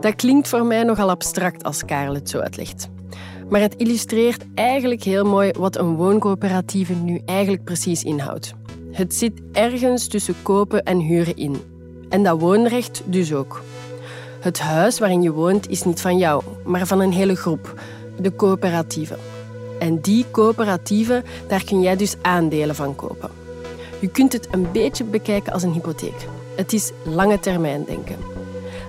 Dat 0.00 0.14
klinkt 0.14 0.48
voor 0.48 0.64
mij 0.64 0.82
nogal 0.82 1.10
abstract 1.10 1.64
als 1.64 1.84
Karel 1.84 2.14
het 2.14 2.30
zo 2.30 2.38
uitlegt. 2.38 2.88
Maar 3.48 3.60
het 3.60 3.76
illustreert 3.76 4.44
eigenlijk 4.54 5.02
heel 5.02 5.24
mooi 5.24 5.50
wat 5.58 5.76
een 5.76 5.96
wooncoöperatieve 5.96 6.94
nu 6.94 7.20
eigenlijk 7.24 7.64
precies 7.64 8.04
inhoudt. 8.04 8.54
Het 8.92 9.14
zit 9.14 9.42
ergens 9.52 10.08
tussen 10.08 10.34
kopen 10.42 10.82
en 10.82 10.98
huren 10.98 11.36
in. 11.36 11.56
En 12.08 12.22
dat 12.22 12.40
woonrecht 12.40 13.02
dus 13.04 13.34
ook. 13.34 13.62
Het 14.40 14.58
huis 14.58 14.98
waarin 14.98 15.22
je 15.22 15.32
woont 15.32 15.68
is 15.68 15.84
niet 15.84 16.00
van 16.00 16.18
jou, 16.18 16.42
maar 16.64 16.86
van 16.86 17.00
een 17.00 17.12
hele 17.12 17.36
groep, 17.36 17.80
de 18.20 18.36
coöperatieve. 18.36 19.16
En 19.78 20.00
die 20.00 20.24
coöperatieve, 20.30 21.22
daar 21.48 21.64
kun 21.64 21.80
jij 21.80 21.96
dus 21.96 22.16
aandelen 22.22 22.74
van 22.74 22.96
kopen. 22.96 23.30
Je 24.00 24.10
kunt 24.10 24.32
het 24.32 24.48
een 24.50 24.72
beetje 24.72 25.04
bekijken 25.04 25.52
als 25.52 25.62
een 25.62 25.72
hypotheek. 25.72 26.26
Het 26.56 26.72
is 26.72 26.92
lange 27.04 27.40
termijn 27.40 27.84
denken. 27.84 28.16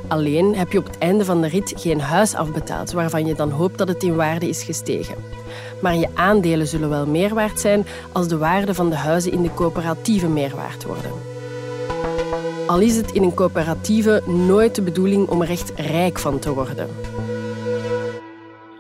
Alleen 0.08 0.56
heb 0.56 0.72
je 0.72 0.78
op 0.78 0.86
het 0.86 0.98
einde 0.98 1.26
van 1.26 1.42
de 1.42 1.48
rit 1.48 1.74
geen 1.78 2.00
huis 2.00 2.36
afbetaald 2.36 2.92
waarvan 2.92 3.26
je 3.26 3.36
dan 3.36 3.50
hoopt 3.50 3.78
dat 3.78 3.88
het 3.88 4.04
in 4.04 4.16
waarde 4.16 4.48
is 4.48 4.64
gestegen. 4.64 5.16
Maar 5.82 5.96
je 5.96 6.08
aandelen 6.14 6.68
zullen 6.68 6.90
wel 6.90 7.06
meer 7.06 7.34
waard 7.34 7.60
zijn 7.60 7.86
als 8.12 8.28
de 8.28 8.38
waarde 8.38 8.74
van 8.74 8.90
de 8.90 8.96
huizen 8.96 9.32
in 9.32 9.42
de 9.42 9.54
coöperatieve 9.54 10.28
meer 10.28 10.56
waard 10.56 10.86
worden. 10.86 11.12
Al 12.68 12.80
is 12.80 12.96
het 12.96 13.12
in 13.12 13.24
een 13.24 13.34
coöperatieve 13.34 14.24
nooit 14.26 14.76
de 14.76 14.82
bedoeling 14.82 15.28
om 15.28 15.42
er 15.42 15.50
echt 15.50 15.74
rijk 15.76 16.20
van 16.20 16.40
te 16.40 16.54
worden. 16.54 16.88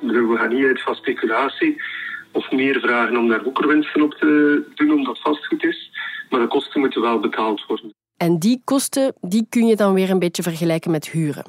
We 0.01 0.35
gaan 0.37 0.53
niet 0.55 0.65
uit 0.65 0.81
van 0.81 0.95
speculatie 0.95 1.81
of 2.31 2.51
meer 2.51 2.79
vragen 2.79 3.17
om 3.17 3.27
daar 3.27 3.43
boekerwinsten 3.43 4.01
op 4.01 4.13
te 4.13 4.63
doen 4.75 4.91
omdat 4.91 5.19
vastgoed 5.19 5.63
is. 5.63 5.88
Maar 6.29 6.39
de 6.39 6.47
kosten 6.47 6.79
moeten 6.79 7.01
wel 7.01 7.19
betaald 7.19 7.65
worden. 7.67 7.93
En 8.17 8.39
die 8.39 8.61
kosten 8.63 9.13
die 9.21 9.45
kun 9.49 9.67
je 9.67 9.75
dan 9.75 9.93
weer 9.93 10.09
een 10.09 10.19
beetje 10.19 10.43
vergelijken 10.43 10.91
met 10.91 11.09
huren. 11.09 11.45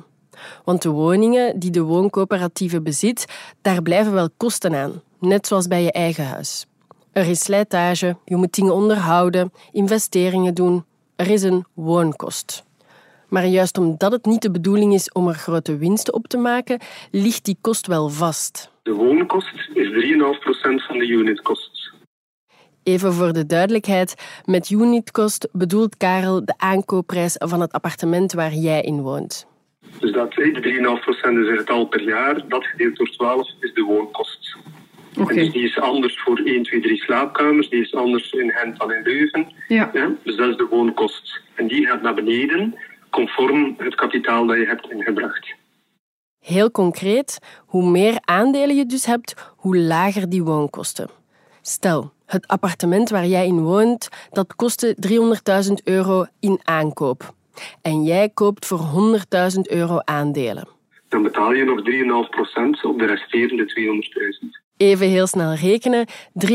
Want 0.64 0.82
de 0.82 0.88
woningen 0.88 1.58
die 1.58 1.70
de 1.70 1.82
wooncoöperatieve 1.82 2.82
bezit, 2.82 3.26
daar 3.62 3.82
blijven 3.82 4.12
wel 4.12 4.28
kosten 4.36 4.74
aan, 4.74 5.02
net 5.18 5.46
zoals 5.46 5.66
bij 5.66 5.82
je 5.82 5.92
eigen 5.92 6.26
huis. 6.26 6.66
Er 7.12 7.26
is 7.26 7.40
slijtage, 7.40 8.16
je 8.24 8.36
moet 8.36 8.54
dingen 8.54 8.74
onderhouden, 8.74 9.52
investeringen 9.72 10.54
doen. 10.54 10.84
Er 11.16 11.30
is 11.30 11.42
een 11.42 11.64
woonkost. 11.74 12.64
Maar 13.28 13.46
juist 13.46 13.78
omdat 13.78 14.12
het 14.12 14.24
niet 14.24 14.42
de 14.42 14.50
bedoeling 14.50 14.94
is 14.94 15.12
om 15.12 15.28
er 15.28 15.34
grote 15.34 15.76
winsten 15.76 16.14
op 16.14 16.26
te 16.26 16.36
maken, 16.36 16.80
ligt 17.10 17.44
die 17.44 17.56
kost 17.60 17.86
wel 17.86 18.08
vast. 18.08 18.70
De 18.82 18.92
woonkost 18.92 19.54
is 19.74 19.88
3,5% 19.88 20.86
van 20.86 20.98
de 20.98 21.06
unitkost. 21.06 21.79
Even 22.90 23.12
voor 23.12 23.32
de 23.32 23.46
duidelijkheid, 23.46 24.14
met 24.44 24.70
unitkost 24.70 25.48
bedoelt 25.52 25.96
Karel 25.96 26.44
de 26.44 26.54
aankoopprijs 26.56 27.34
van 27.38 27.60
het 27.60 27.72
appartement 27.72 28.32
waar 28.32 28.52
jij 28.52 28.80
in 28.82 29.00
woont. 29.00 29.46
Dus 29.98 30.12
dat, 30.12 30.32
de 30.32 30.98
3,5% 31.30 31.38
is 31.38 31.48
het 31.48 31.58
getal 31.58 31.86
per 31.86 32.02
jaar, 32.02 32.48
dat 32.48 32.64
gedeeld 32.64 32.96
door 32.96 33.10
12 33.10 33.48
is 33.60 33.74
de 33.74 33.82
woonkost. 33.82 34.56
Oké. 35.18 35.30
En 35.30 35.36
dus 35.36 35.52
die 35.52 35.62
is 35.62 35.78
anders 35.78 36.20
voor 36.20 36.38
1, 36.44 36.62
2, 36.62 36.80
3 36.80 36.96
slaapkamers, 36.96 37.68
die 37.68 37.80
is 37.80 37.94
anders 37.94 38.32
in 38.32 38.50
Gent 38.50 38.78
dan 38.78 38.92
in 38.92 39.02
Leuven. 39.02 39.52
Ja. 39.68 39.90
dus 40.24 40.36
dat 40.36 40.48
is 40.48 40.56
de 40.56 40.66
woonkost. 40.70 41.40
En 41.54 41.66
die 41.66 41.86
gaat 41.86 42.02
naar 42.02 42.14
beneden, 42.14 42.74
conform 43.10 43.74
het 43.78 43.94
kapitaal 43.94 44.46
dat 44.46 44.56
je 44.56 44.66
hebt 44.66 44.90
ingebracht. 44.90 45.54
Heel 46.40 46.70
concreet, 46.70 47.38
hoe 47.66 47.90
meer 47.90 48.18
aandelen 48.20 48.76
je 48.76 48.86
dus 48.86 49.06
hebt, 49.06 49.54
hoe 49.56 49.76
lager 49.76 50.28
die 50.28 50.42
woonkosten. 50.42 51.08
Stel, 51.62 52.12
het 52.30 52.46
appartement 52.46 53.10
waar 53.10 53.26
jij 53.26 53.46
in 53.46 53.62
woont, 53.62 54.08
dat 54.30 54.54
kostte 54.56 54.96
300.000 55.66 55.72
euro 55.84 56.26
in 56.40 56.60
aankoop. 56.62 57.34
En 57.82 58.02
jij 58.02 58.28
koopt 58.28 58.66
voor 58.66 58.80
100.000 59.54 59.60
euro 59.62 59.98
aandelen. 60.04 60.68
Dan 61.08 61.22
betaal 61.22 61.52
je 61.52 61.64
nog 61.64 61.80
3,5% 62.86 62.90
op 62.90 62.98
de 62.98 63.06
resterende 63.06 63.64
200.000. 64.42 64.48
Even 64.76 65.08
heel 65.08 65.26
snel 65.26 65.54
rekenen. 65.54 66.06
3,5% 66.08 66.52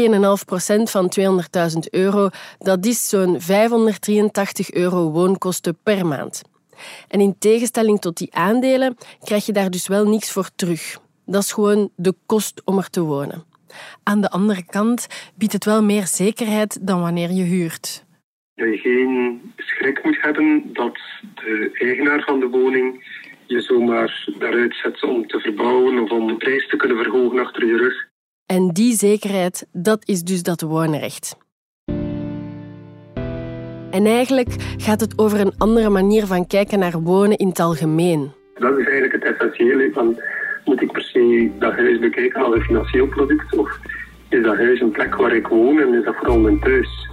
van 0.84 1.12
200.000 1.20 1.80
euro, 1.90 2.30
dat 2.60 2.86
is 2.86 3.10
zo'n 3.10 3.42
583 3.42 4.72
euro 4.72 5.12
woonkosten 5.12 5.78
per 5.84 6.06
maand. 6.06 6.42
En 7.08 7.20
in 7.20 7.36
tegenstelling 7.40 8.00
tot 8.02 8.18
die 8.18 8.36
aandelen 8.36 8.98
krijg 9.24 9.46
je 9.46 9.52
daar 9.52 9.70
dus 9.70 9.88
wel 9.88 10.08
niks 10.08 10.32
voor 10.32 10.50
terug. 10.56 10.98
Dat 11.26 11.42
is 11.42 11.52
gewoon 11.52 11.90
de 11.96 12.14
kost 12.26 12.62
om 12.66 12.78
er 12.78 12.90
te 12.90 13.02
wonen. 13.02 13.55
Aan 14.04 14.22
de 14.22 14.30
andere 14.30 14.66
kant 14.66 15.08
biedt 15.36 15.54
het 15.54 15.66
wel 15.66 15.84
meer 15.84 16.08
zekerheid 16.08 16.88
dan 16.88 17.02
wanneer 17.02 17.32
je 17.32 17.44
huurt. 17.44 18.06
Dat 18.56 18.68
je 18.68 18.78
geen 18.78 19.42
schrik 19.58 20.04
moet 20.04 20.22
hebben 20.22 20.70
dat 20.74 20.98
de 21.36 21.70
eigenaar 21.74 22.24
van 22.24 22.40
de 22.40 22.48
woning 22.48 23.04
je 23.46 23.62
zomaar 23.62 24.28
daaruit 24.40 24.76
zet 24.76 25.04
om 25.04 25.28
te 25.28 25.40
verbouwen 25.40 26.00
of 26.00 26.12
om 26.12 26.28
de 26.28 26.36
prijs 26.36 26.68
te 26.68 26.76
kunnen 26.76 26.98
verhogen 26.98 27.40
achter 27.40 27.66
je 27.66 27.78
rug. 27.78 28.08
En 28.46 28.70
die 28.74 28.94
zekerheid, 28.94 29.68
dat 29.72 30.08
is 30.08 30.24
dus 30.24 30.44
dat 30.44 30.62
woonrecht. 30.62 31.38
En 33.92 34.06
eigenlijk 34.06 34.50
gaat 34.78 35.00
het 35.00 35.18
over 35.18 35.40
een 35.40 35.54
andere 35.58 35.90
manier 35.90 36.26
van 36.26 36.48
kijken 36.48 36.80
naar 36.80 37.02
wonen 37.02 37.38
in 37.38 37.48
het 37.48 37.60
algemeen. 37.60 38.32
Dat 38.54 38.78
is 38.78 38.86
eigenlijk 38.86 39.14
het 39.14 39.24
essentiële 39.24 39.90
van 39.94 40.22
moet 40.66 40.82
ik 40.82 40.92
per 40.92 41.02
se 41.02 41.52
dat 41.60 41.74
huis 41.74 42.00
bekijken 42.00 42.44
als 42.44 42.56
een 42.56 42.62
financieel 42.62 43.08
product 43.08 43.58
of 43.58 43.80
is 44.30 44.44
dat 44.44 44.58
huis 44.58 44.82
een 44.82 44.92
plek 44.92 45.16
waar 45.16 45.36
ik 45.36 45.48
woon 45.48 45.80
en 45.80 45.94
is 45.94 46.06
dat 46.06 46.16
vooral 46.16 46.40
mijn 46.40 46.60
thuis? 46.60 47.08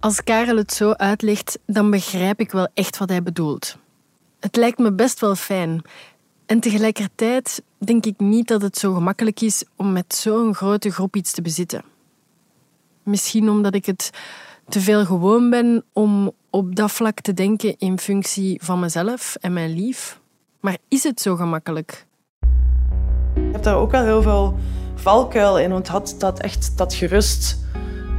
Als 0.00 0.24
Karel 0.24 0.56
het 0.56 0.72
zo 0.72 0.92
uitlegt, 0.92 1.58
dan 1.66 1.90
begrijp 1.90 2.40
ik 2.40 2.50
wel 2.50 2.68
echt 2.74 2.98
wat 2.98 3.08
hij 3.08 3.22
bedoelt. 3.22 3.78
Het 4.40 4.56
lijkt 4.56 4.78
me 4.78 4.92
best 4.92 5.20
wel 5.20 5.34
fijn. 5.34 5.82
En 6.46 6.60
tegelijkertijd 6.60 7.62
denk 7.78 8.06
ik 8.06 8.18
niet 8.18 8.48
dat 8.48 8.62
het 8.62 8.78
zo 8.78 8.94
gemakkelijk 8.94 9.40
is 9.40 9.64
om 9.76 9.92
met 9.92 10.14
zo'n 10.14 10.54
grote 10.54 10.90
groep 10.90 11.16
iets 11.16 11.32
te 11.32 11.42
bezitten. 11.42 11.82
Misschien 13.02 13.48
omdat 13.48 13.74
ik 13.74 13.86
het 13.86 14.10
te 14.68 14.80
veel 14.80 15.04
gewoon 15.04 15.50
ben 15.50 15.84
om 15.92 16.32
op 16.50 16.76
dat 16.76 16.90
vlak 16.90 17.20
te 17.20 17.34
denken 17.34 17.78
in 17.78 17.98
functie 17.98 18.60
van 18.62 18.80
mezelf 18.80 19.36
en 19.40 19.52
mijn 19.52 19.74
lief. 19.74 20.20
Maar 20.60 20.76
is 20.88 21.02
het 21.02 21.20
zo 21.20 21.36
gemakkelijk? 21.36 22.06
Je 23.34 23.50
hebt 23.52 23.64
daar 23.64 23.76
ook 23.76 23.90
wel 23.90 24.04
heel 24.04 24.22
veel 24.22 24.58
valkuil 24.94 25.58
in, 25.58 25.70
want 25.70 25.88
had 25.88 26.14
dat 26.18 26.40
echt 26.40 26.78
dat 26.78 26.94
gerust 26.94 27.58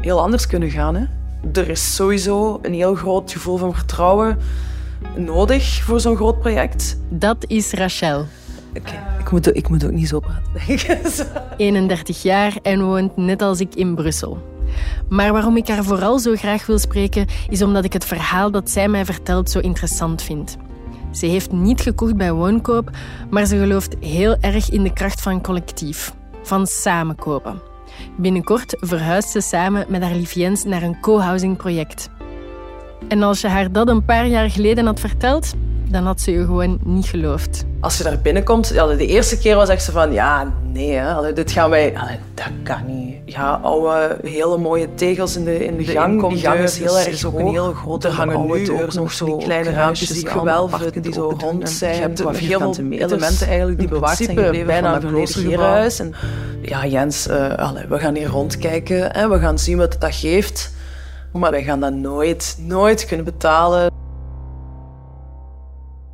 heel 0.02 0.22
anders 0.22 0.48
kunnen 0.48 0.70
gaan. 0.70 0.96
Hè? 0.96 1.06
Er 1.54 1.70
is 1.70 1.96
sowieso 1.96 2.60
een 2.62 2.74
heel 2.74 2.96
groot 2.96 3.32
gevoel 3.32 3.58
van 3.58 3.74
vertrouwen 3.74 4.38
nodig 5.16 5.84
voor 5.84 6.00
zo'n 6.00 6.16
groot 6.16 6.40
project. 6.40 7.00
Dat 7.10 7.46
is 7.48 7.72
Rachel. 7.72 8.26
Okay, 8.78 9.00
ik, 9.20 9.32
moet, 9.32 9.56
ik 9.56 9.70
moet 9.70 9.86
ook 9.86 9.92
niet 9.92 10.08
zo 10.08 10.20
praten. 10.20 10.52
31 11.58 12.22
jaar 12.32 12.58
en 12.62 12.82
woont 12.82 13.18
net 13.18 13.42
als 13.42 13.60
ik 13.60 13.76
in 13.76 13.96
Brussel. 13.96 14.51
Maar 15.10 15.32
waarom 15.32 15.58
ik 15.58 15.68
haar 15.68 15.84
vooral 15.84 16.20
zo 16.20 16.36
graag 16.36 16.66
wil 16.66 16.80
spreken, 16.80 17.28
is 17.50 17.62
omdat 17.62 17.84
ik 17.84 17.94
het 17.94 18.06
verhaal 18.06 18.52
dat 18.52 18.70
zij 18.70 18.88
mij 18.88 19.06
vertelt 19.06 19.50
zo 19.50 19.60
interessant 19.60 20.22
vind. 20.22 20.58
Ze 21.12 21.26
heeft 21.26 21.52
niet 21.52 21.82
gekocht 21.82 22.16
bij 22.16 22.32
woonkoop, 22.32 22.90
maar 23.30 23.46
ze 23.46 23.58
gelooft 23.58 23.96
heel 24.00 24.36
erg 24.40 24.70
in 24.70 24.84
de 24.84 24.94
kracht 24.94 25.22
van 25.22 25.42
collectief, 25.42 26.14
van 26.44 26.68
samenkopen. 26.68 27.62
Binnenkort 28.18 28.76
verhuist 28.80 29.30
ze 29.30 29.42
samen 29.42 29.86
met 29.90 30.02
haar 30.02 30.16
lief 30.16 30.66
naar 30.66 30.82
een 30.82 31.00
co-housing 31.00 31.58
project. 31.58 32.10
En 33.08 33.24
als 33.24 33.42
je 33.42 33.48
haar 33.48 33.72
dat 33.72 33.88
een 33.88 34.06
paar 34.06 34.28
jaar 34.28 34.50
geleden 34.50 34.86
had 34.86 35.00
verteld, 35.00 35.54
dan 35.92 36.06
had 36.06 36.22
ze 36.22 36.32
je 36.32 36.46
gewoon 36.46 36.80
niet 36.84 37.06
geloofd. 37.06 37.66
Als 37.80 37.98
je 37.98 38.04
daar 38.04 38.20
binnenkomt, 38.20 38.68
ja, 38.68 38.86
de 38.86 39.06
eerste 39.06 39.38
keer 39.38 39.56
was 39.56 39.70
echt 39.70 39.84
zo 39.84 39.92
van, 39.92 40.14
ja, 40.14 40.54
nee, 40.64 40.92
hè, 40.92 41.34
dit 41.34 41.52
gaan 41.52 41.70
wij, 41.70 41.94
dat 42.34 42.46
kan 42.64 42.86
niet. 42.86 43.16
Ja, 43.26 43.60
oude, 43.64 44.18
hele 44.24 44.58
mooie 44.58 44.94
tegels 44.94 45.36
in 45.36 45.44
de, 45.44 45.66
in 45.66 45.78
de, 45.78 45.84
gang. 45.84 46.30
Die 46.30 46.38
gang 46.38 46.60
is 46.60 46.78
heel 46.78 47.00
erg 47.00 47.26
ook 47.26 47.40
een 47.40 47.48
heel 47.48 47.74
grote 47.74 48.08
Er 48.08 48.14
hangen 48.14 48.48
nu 48.48 48.72
ook 48.72 48.94
nog 48.94 49.12
zo 49.12 49.38
kleine 49.38 49.72
raampjes 49.72 50.10
die 50.10 50.28
gewelven, 50.28 51.02
die 51.02 51.14
zo 51.14 51.36
rond 51.38 51.70
zijn. 51.70 51.96
Je 51.96 52.02
hebt 52.02 52.20
heel 52.20 52.60
veel 52.60 52.86
elementen 52.90 53.48
eigenlijk 53.48 53.80
die 53.80 53.88
bewaard 53.88 54.18
zijn 54.18 54.38
gebleven 54.38 54.66
bijna 54.66 54.94
van 54.94 55.10
een 55.10 55.14
kloosterhuis. 55.14 56.00
En 56.00 56.14
ja, 56.62 56.86
Jens, 56.86 57.28
uh, 57.28 57.54
allez, 57.56 57.86
we 57.90 58.00
gaan 58.00 58.16
hier 58.16 58.28
rondkijken 58.28 59.14
en 59.14 59.30
we 59.30 59.40
gaan 59.40 59.60
zien 59.60 59.78
wat 59.78 59.96
dat 60.00 60.16
geeft. 60.16 60.72
Maar 61.34 61.52
wij 61.52 61.64
gaan 61.64 61.80
dat 61.80 61.94
nooit, 61.94 62.58
nooit 62.60 63.06
kunnen 63.06 63.26
betalen. 63.26 64.01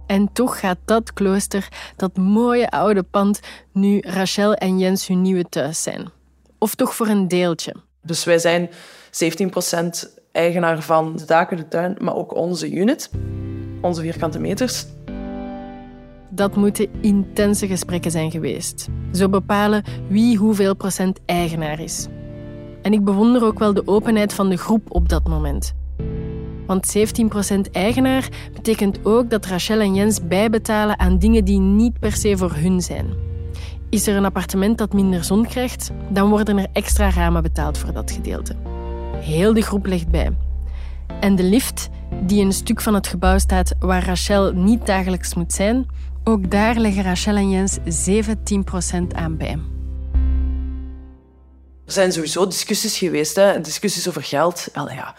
En 0.08 0.30
toch 0.34 0.60
gaat 0.60 0.78
dat 0.86 1.14
klooster, 1.14 1.68
dat 1.96 2.18
mooie 2.18 2.70
oude 2.70 3.04
pand, 3.04 3.40
nu 3.72 4.00
Rachel 4.00 4.54
en 4.54 4.80
Jens 4.80 5.08
hun 5.08 5.22
nieuwe 5.22 5.46
thuis 5.50 5.84
zijn. 5.84 6.10
Of 6.58 6.76
toch 6.76 6.96
voor 6.96 7.08
een 7.08 7.28
deeltje. 7.28 7.76
Dus 8.02 8.24
wij 8.24 8.40
zijn 8.40 8.70
17% 8.70 10.18
eigenaar 10.32 10.82
van 10.82 11.16
de 11.16 11.26
daken, 11.26 11.58
de 11.58 11.68
tuin, 11.68 11.96
maar 12.02 12.16
ook 12.16 12.36
onze 12.36 12.72
unit, 12.72 13.12
onze 13.82 14.02
vierkante 14.02 14.40
meters. 14.40 14.86
Dat 16.30 16.56
moeten 16.56 16.90
intense 17.02 17.68
gesprekken 17.68 18.12
zijn 18.12 18.32
geweest. 18.32 18.88
Zo 19.12 19.30
bepalen 19.30 19.84
wie 20.10 20.38
hoeveel 20.38 20.76
procent 20.76 21.20
eigenaar 21.26 21.80
is. 21.80 22.08
En 22.82 22.94
ik 22.94 23.04
bewonder 23.04 23.44
ook 23.44 23.60
wel 23.60 23.74
de 23.74 23.88
openheid 23.88 24.34
van 24.34 24.50
de 24.50 24.58
groep 24.58 24.82
op 24.90 25.10
dat 25.10 25.28
moment. 25.28 25.74
Want 26.68 26.98
17% 26.98 27.72
eigenaar 27.72 28.30
betekent 28.54 29.06
ook 29.06 29.30
dat 29.30 29.46
Rachel 29.46 29.80
en 29.80 29.96
Jens 29.96 30.28
bijbetalen 30.28 31.00
aan 31.00 31.20
dingen 31.20 31.46
die 31.46 31.60
niet 31.60 32.00
per 32.00 32.12
se 32.12 32.38
voor 32.38 32.54
hun 32.54 32.82
zijn. 32.82 33.14
Is 33.90 34.08
er 34.08 34.16
een 34.16 34.26
appartement 34.26 34.78
dat 34.78 34.94
minder 34.94 35.24
zon 35.24 35.48
krijgt, 35.48 35.92
dan 36.10 36.30
worden 36.30 36.58
er 36.58 36.68
extra 36.74 37.10
ramen 37.10 37.42
betaald 37.42 37.78
voor 37.78 37.94
dat 37.94 38.12
gedeelte. 38.12 38.56
Heel 39.16 39.54
de 39.54 39.62
groep 39.62 39.86
legt 39.86 40.08
bij. 40.08 40.38
En 41.20 41.36
de 41.36 41.44
lift, 41.44 41.90
die 42.24 42.46
een 42.46 42.54
stuk 42.54 42.82
van 42.82 42.94
het 42.94 43.08
gebouw 43.08 43.38
staat 43.38 43.76
waar 43.80 44.06
Rachel 44.06 44.52
niet 44.52 44.86
dagelijks 44.86 45.34
moet 45.34 45.54
zijn, 45.54 45.86
ook 46.24 46.52
daar 46.52 46.76
leggen 46.76 47.04
Rachel 47.04 47.36
en 47.36 47.50
Jens 47.50 47.78
17% 47.78 47.82
aan 49.16 49.38
bij. 49.38 49.60
Er 51.86 51.94
zijn 51.94 52.12
sowieso 52.12 52.48
discussies 52.48 52.98
geweest, 52.98 53.36
hè? 53.36 53.62
discussies 53.62 54.08
over 54.08 54.24
geld. 54.24 54.70
Allee, 54.74 54.96
ja 54.96 55.16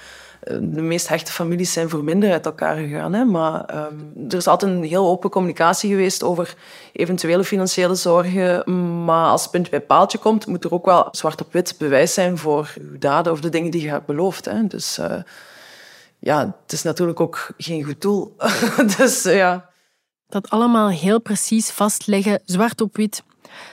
de 0.48 0.82
meest 0.82 1.08
hechte 1.08 1.32
families 1.32 1.72
zijn 1.72 1.88
voor 1.88 2.04
minder 2.04 2.32
uit 2.32 2.46
elkaar 2.46 2.76
gegaan. 2.76 3.12
Hè? 3.12 3.24
Maar 3.24 3.86
um, 3.86 4.12
er 4.28 4.36
is 4.36 4.46
altijd 4.46 4.72
een 4.72 4.82
heel 4.82 5.06
open 5.06 5.30
communicatie 5.30 5.90
geweest 5.90 6.22
over 6.22 6.54
eventuele 6.92 7.44
financiële 7.44 7.94
zorgen. 7.94 8.74
Maar 9.04 9.28
als 9.28 9.42
het 9.42 9.50
punt 9.50 9.70
bij 9.70 9.80
paaltje 9.80 10.18
komt, 10.18 10.46
moet 10.46 10.64
er 10.64 10.72
ook 10.72 10.84
wel 10.84 11.08
zwart 11.10 11.40
op 11.40 11.52
wit 11.52 11.74
bewijs 11.78 12.14
zijn 12.14 12.38
voor 12.38 12.74
uw 12.80 12.98
daden 12.98 13.32
of 13.32 13.40
de 13.40 13.48
dingen 13.48 13.70
die 13.70 13.82
je 13.82 13.88
hebt 13.88 14.06
beloofd. 14.06 14.44
Hè? 14.44 14.66
Dus 14.66 14.98
uh, 14.98 15.14
ja, 16.18 16.58
het 16.62 16.72
is 16.72 16.82
natuurlijk 16.82 17.20
ook 17.20 17.50
geen 17.56 17.84
goed 17.84 18.00
doel. 18.00 18.36
dus 18.96 19.26
uh, 19.26 19.36
ja. 19.36 19.70
Dat 20.26 20.50
allemaal 20.50 20.88
heel 20.88 21.20
precies 21.20 21.70
vastleggen, 21.70 22.40
zwart 22.44 22.80
op 22.80 22.96
wit, 22.96 23.22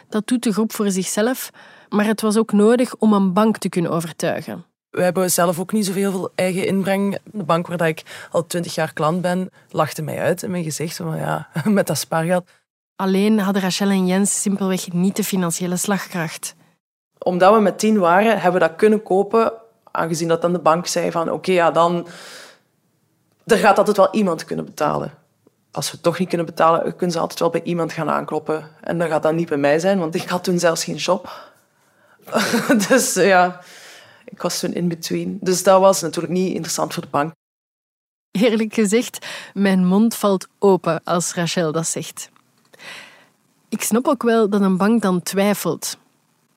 dat 0.09 0.27
doet 0.27 0.43
de 0.43 0.53
groep 0.53 0.73
voor 0.73 0.91
zichzelf. 0.91 1.49
Maar 1.89 2.05
het 2.05 2.21
was 2.21 2.37
ook 2.37 2.51
nodig 2.51 2.95
om 2.95 3.13
een 3.13 3.33
bank 3.33 3.57
te 3.57 3.69
kunnen 3.69 3.91
overtuigen. 3.91 4.65
We 4.95 5.03
hebben 5.03 5.31
zelf 5.31 5.59
ook 5.59 5.71
niet 5.71 5.85
zoveel 5.85 6.31
eigen 6.35 6.67
inbreng. 6.67 7.17
De 7.23 7.43
bank 7.43 7.67
waar 7.67 7.87
ik 7.87 8.27
al 8.31 8.45
twintig 8.45 8.75
jaar 8.75 8.93
klant 8.93 9.21
ben, 9.21 9.51
lachte 9.69 10.01
mij 10.01 10.19
uit 10.19 10.43
in 10.43 10.51
mijn 10.51 10.63
gezicht. 10.63 10.95
Van, 10.95 11.17
ja, 11.17 11.47
met 11.63 11.87
dat 11.87 11.97
spaargeld. 11.97 12.49
Alleen 12.95 13.39
hadden 13.39 13.61
Rachel 13.61 13.89
en 13.89 14.07
Jens 14.07 14.41
simpelweg 14.41 14.91
niet 14.91 15.15
de 15.15 15.23
financiële 15.23 15.77
slagkracht. 15.77 16.55
Omdat 17.17 17.53
we 17.53 17.59
met 17.59 17.79
tien 17.79 17.99
waren, 17.99 18.31
hebben 18.31 18.61
we 18.61 18.67
dat 18.67 18.77
kunnen 18.77 19.03
kopen. 19.03 19.53
Aangezien 19.91 20.27
dat 20.27 20.41
dan 20.41 20.53
de 20.53 20.59
bank 20.59 20.87
zei 20.87 21.11
van 21.11 21.31
oké, 21.31 21.51
ja, 21.51 21.71
dan... 21.71 22.07
Er 23.45 23.57
gaat 23.57 23.77
altijd 23.77 23.97
wel 23.97 24.13
iemand 24.13 24.45
kunnen 24.45 24.65
betalen. 24.65 25.13
Als 25.71 25.85
we 25.85 25.91
het 25.91 26.03
toch 26.03 26.19
niet 26.19 26.27
kunnen 26.27 26.45
betalen, 26.45 26.95
kunnen 26.95 27.11
ze 27.11 27.19
altijd 27.19 27.39
wel 27.39 27.49
bij 27.49 27.63
iemand 27.63 27.93
gaan 27.93 28.09
aankloppen. 28.09 28.69
En 28.81 28.97
dan 28.97 29.07
gaat 29.07 29.23
dat 29.23 29.33
niet 29.33 29.49
bij 29.49 29.57
mij 29.57 29.79
zijn, 29.79 29.99
want 29.99 30.15
ik 30.15 30.29
had 30.29 30.43
toen 30.43 30.59
zelfs 30.59 30.83
geen 30.83 30.95
job. 30.95 31.51
dus 32.87 33.13
ja... 33.13 33.61
Ik 34.25 34.41
was 34.41 34.59
toen 34.59 34.73
in 34.73 34.87
between. 34.87 35.37
Dus 35.41 35.63
dat 35.63 35.79
was 35.79 36.01
natuurlijk 36.01 36.33
niet 36.33 36.53
interessant 36.53 36.93
voor 36.93 37.03
de 37.03 37.09
bank. 37.09 37.33
Eerlijk 38.31 38.73
gezegd, 38.73 39.27
mijn 39.53 39.85
mond 39.85 40.15
valt 40.15 40.47
open 40.59 41.03
als 41.03 41.33
Rachel 41.33 41.71
dat 41.71 41.87
zegt. 41.87 42.29
Ik 43.69 43.81
snap 43.81 44.07
ook 44.07 44.23
wel 44.23 44.49
dat 44.49 44.61
een 44.61 44.77
bank 44.77 45.01
dan 45.01 45.23
twijfelt. 45.23 45.97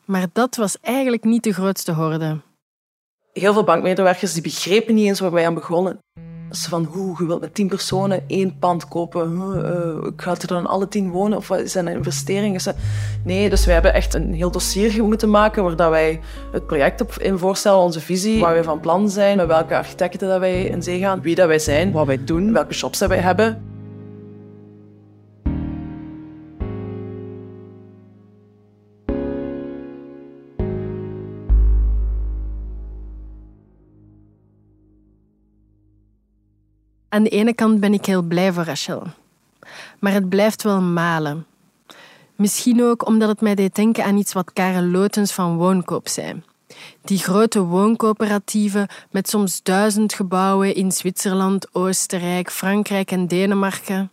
Maar 0.05 0.27
dat 0.33 0.57
was 0.57 0.77
eigenlijk 0.81 1.25
niet 1.25 1.43
de 1.43 1.53
grootste 1.53 1.93
horde. 1.93 2.41
Heel 3.33 3.53
veel 3.53 3.65
bankmedewerkers 3.65 4.33
die 4.33 4.43
begrepen 4.43 4.95
niet 4.95 5.07
eens 5.07 5.21
waar 5.21 5.31
wij 5.31 5.47
aan 5.47 5.55
begonnen. 5.55 5.99
Dus 6.49 6.67
van, 6.67 6.85
hoe, 6.85 7.15
je 7.19 7.27
wilt 7.27 7.41
met 7.41 7.55
tien 7.55 7.69
personen 7.69 8.23
één 8.27 8.59
pand 8.59 8.89
kopen. 8.89 9.33
Uh, 9.33 10.11
gaat 10.17 10.43
er 10.43 10.49
dan 10.49 10.67
alle 10.67 10.89
tien 10.89 11.11
wonen? 11.11 11.39
Of 11.39 11.49
wat 11.49 11.71
zijn 11.71 11.85
dat 11.85 11.95
investeringen? 11.95 12.61
Nee, 13.25 13.51
dus 13.51 13.65
wij 13.65 13.75
hebben 13.75 13.95
echt 13.95 14.15
een 14.15 14.35
heel 14.35 14.51
dossier 14.51 15.05
moeten 15.05 15.31
maken 15.31 15.63
waar 15.65 15.77
dat 15.77 15.91
wij 15.91 16.21
het 16.53 16.67
project 16.67 17.01
op 17.01 17.15
in 17.19 17.39
voorstellen, 17.39 17.79
onze 17.79 18.01
visie, 18.01 18.41
waar 18.41 18.55
wij 18.55 18.65
van 18.65 18.81
plan 18.81 19.11
zijn, 19.11 19.37
met 19.37 19.47
welke 19.47 19.77
architecten 19.77 20.29
dat 20.29 20.41
wij 20.41 20.65
in 20.65 20.83
zee 20.83 20.99
gaan, 20.99 21.21
wie 21.21 21.35
dat 21.35 21.47
wij 21.47 21.59
zijn, 21.59 21.93
wat 21.93 22.07
wij 22.07 22.25
doen, 22.25 22.53
welke 22.53 22.75
shops 22.75 22.99
dat 22.99 23.09
wij 23.09 23.19
hebben. 23.19 23.78
Aan 37.11 37.23
de 37.23 37.29
ene 37.29 37.55
kant 37.55 37.81
ben 37.81 37.93
ik 37.93 38.05
heel 38.05 38.23
blij 38.23 38.53
voor 38.53 38.65
Rachel. 38.65 39.03
Maar 40.01 40.13
het 40.13 40.29
blijft 40.29 40.63
wel 40.63 40.81
malen. 40.81 41.47
Misschien 42.37 42.83
ook 42.83 43.07
omdat 43.07 43.29
het 43.29 43.41
mij 43.41 43.55
deed 43.55 43.75
denken 43.75 44.05
aan 44.05 44.17
iets 44.17 44.33
wat 44.33 44.53
Karel 44.53 44.83
Lotens 44.83 45.35
van 45.35 45.57
Woonkoop 45.57 46.09
zei. 46.09 46.43
Die 47.03 47.19
grote 47.19 47.61
wooncoöperatieven 47.61 48.87
met 49.11 49.29
soms 49.29 49.63
duizend 49.63 50.15
gebouwen 50.15 50.75
in 50.75 50.93
Zwitserland, 50.93 51.75
Oostenrijk, 51.75 52.51
Frankrijk 52.51 53.11
en 53.11 53.27
Denemarken. 53.27 54.11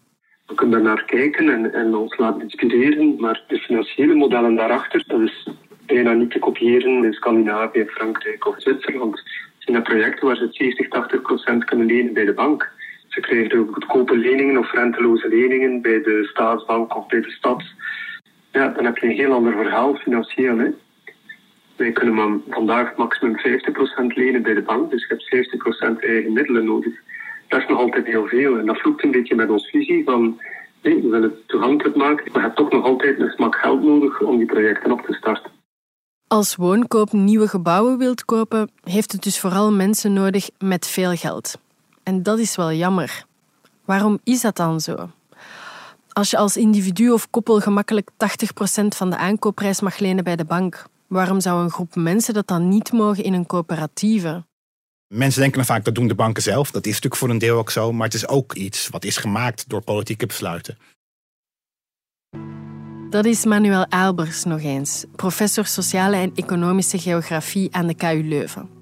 We 0.48 0.54
kunnen 0.54 0.84
daar 0.84 0.96
naar 0.96 1.06
kijken 1.06 1.50
en, 1.50 1.74
en 1.74 1.96
ons 1.96 2.18
laten 2.18 2.42
inspireren, 2.42 3.16
maar 3.20 3.44
de 3.48 3.58
financiële 3.58 4.14
modellen 4.14 4.56
daarachter, 4.56 5.04
dat 5.08 5.22
is 5.22 5.48
bijna 5.86 6.14
niet 6.14 6.32
te 6.32 6.40
kopiëren 6.40 7.04
in 7.04 7.14
Scandinavië, 7.14 7.86
Frankrijk 7.86 8.48
of 8.48 8.62
Zwitserland. 8.62 9.18
Het 9.20 9.74
zijn 9.74 9.84
projecten 9.84 10.28
waar 10.28 10.36
ze 10.36 10.48
70, 10.52 10.88
80 10.88 11.22
procent 11.22 11.64
kunnen 11.66 11.86
lenen 11.86 12.14
bij 12.14 12.26
de 12.26 12.34
bank. 12.34 12.74
Ze 13.16 13.22
krijgen 13.22 13.60
ook 13.60 13.74
goedkope 13.74 14.18
leningen 14.18 14.58
of 14.58 14.72
renteloze 14.72 15.28
leningen 15.28 15.82
bij 15.82 16.02
de 16.02 16.28
staatsbank 16.32 16.96
of 16.96 17.08
bij 17.08 17.22
de 17.22 17.32
stad. 17.32 17.64
Ja, 18.52 18.68
dan 18.68 18.86
heb 18.86 18.98
je 18.98 19.08
een 19.08 19.16
heel 19.16 19.34
ander 19.34 19.54
verhaal 19.54 19.96
financieel. 19.96 20.58
Hè. 20.58 20.70
Wij 21.76 21.92
kunnen 21.92 22.14
maar 22.14 22.38
vandaag 22.50 22.96
maximum 22.96 23.38
50% 23.38 23.42
lenen 24.08 24.42
bij 24.42 24.54
de 24.54 24.62
bank, 24.62 24.92
dus 24.92 25.08
je 25.08 25.22
hebt 25.30 25.98
50% 25.98 26.00
eigen 26.00 26.34
middelen 26.34 26.66
nodig. 26.66 26.94
Dat 27.48 27.60
is 27.60 27.68
nog 27.68 27.80
altijd 27.80 28.06
heel 28.06 28.28
veel 28.28 28.58
en 28.58 28.66
dat 28.66 28.80
vloekt 28.80 29.04
een 29.04 29.12
beetje 29.12 29.36
met 29.36 29.50
onze 29.50 29.70
visie 29.70 30.04
van 30.04 30.42
nee, 30.82 31.02
we 31.02 31.10
willen 31.10 31.30
het 31.30 31.48
toegankelijk 31.48 31.96
maken, 31.96 32.26
maar 32.32 32.42
je 32.42 32.48
hebt 32.48 32.56
toch 32.56 32.72
nog 32.72 32.84
altijd 32.84 33.20
een 33.20 33.32
smak 33.32 33.56
geld 33.56 33.84
nodig 33.84 34.22
om 34.22 34.38
die 34.38 34.46
projecten 34.46 34.92
op 34.92 35.02
te 35.02 35.14
starten. 35.14 35.52
Als 36.28 36.56
woonkoop 36.56 37.12
nieuwe 37.12 37.48
gebouwen 37.48 37.98
wilt 37.98 38.26
kopen, 38.26 38.72
heeft 38.84 39.12
het 39.12 39.24
dus 39.24 39.40
vooral 39.40 39.72
mensen 39.72 40.14
nodig 40.14 40.50
met 40.58 40.88
veel 40.88 41.16
geld. 41.16 41.64
En 42.06 42.24
dat 42.24 42.40
is 42.40 42.56
wel 42.56 42.74
jammer. 42.74 43.26
Waarom 43.86 44.20
is 44.24 44.42
dat 44.42 44.56
dan 44.56 44.82
zo? 44.82 45.10
Als 46.10 46.30
je 46.30 46.38
als 46.38 46.58
individu 46.58 47.10
of 47.10 47.30
koppel 47.30 47.60
gemakkelijk 47.60 48.10
80% 48.12 48.16
van 48.88 49.10
de 49.10 49.18
aankoopprijs 49.18 49.82
mag 49.82 49.98
lenen 49.98 50.24
bij 50.24 50.36
de 50.36 50.46
bank, 50.46 50.86
waarom 51.08 51.40
zou 51.40 51.64
een 51.64 51.70
groep 51.70 51.96
mensen 51.96 52.34
dat 52.34 52.48
dan 52.48 52.68
niet 52.68 52.92
mogen 52.92 53.24
in 53.24 53.34
een 53.34 53.46
coöperatieve? 53.46 54.44
Mensen 55.08 55.40
denken 55.42 55.58
dan 55.58 55.68
vaak 55.76 55.86
dat 55.86 55.96
doen 55.96 56.08
de 56.08 56.16
banken 56.16 56.44
zelf. 56.44 56.72
Dat 56.72 56.86
is 56.86 56.94
natuurlijk 56.94 57.22
voor 57.22 57.30
een 57.30 57.38
deel 57.38 57.58
ook 57.58 57.72
zo, 57.72 57.92
maar 57.92 58.06
het 58.06 58.14
is 58.14 58.28
ook 58.28 58.54
iets 58.54 58.90
wat 58.90 59.04
is 59.04 59.18
gemaakt 59.18 59.70
door 59.70 59.82
politieke 59.82 60.26
besluiten. 60.26 60.78
Dat 63.10 63.26
is 63.26 63.46
Manuel 63.46 63.86
Albers 63.90 64.44
nog 64.44 64.62
eens, 64.62 65.06
professor 65.16 65.66
sociale 65.66 66.16
en 66.16 66.32
economische 66.36 67.00
geografie 67.00 67.76
aan 67.76 67.88
de 67.88 67.96
KU 67.96 68.24
Leuven. 68.24 68.75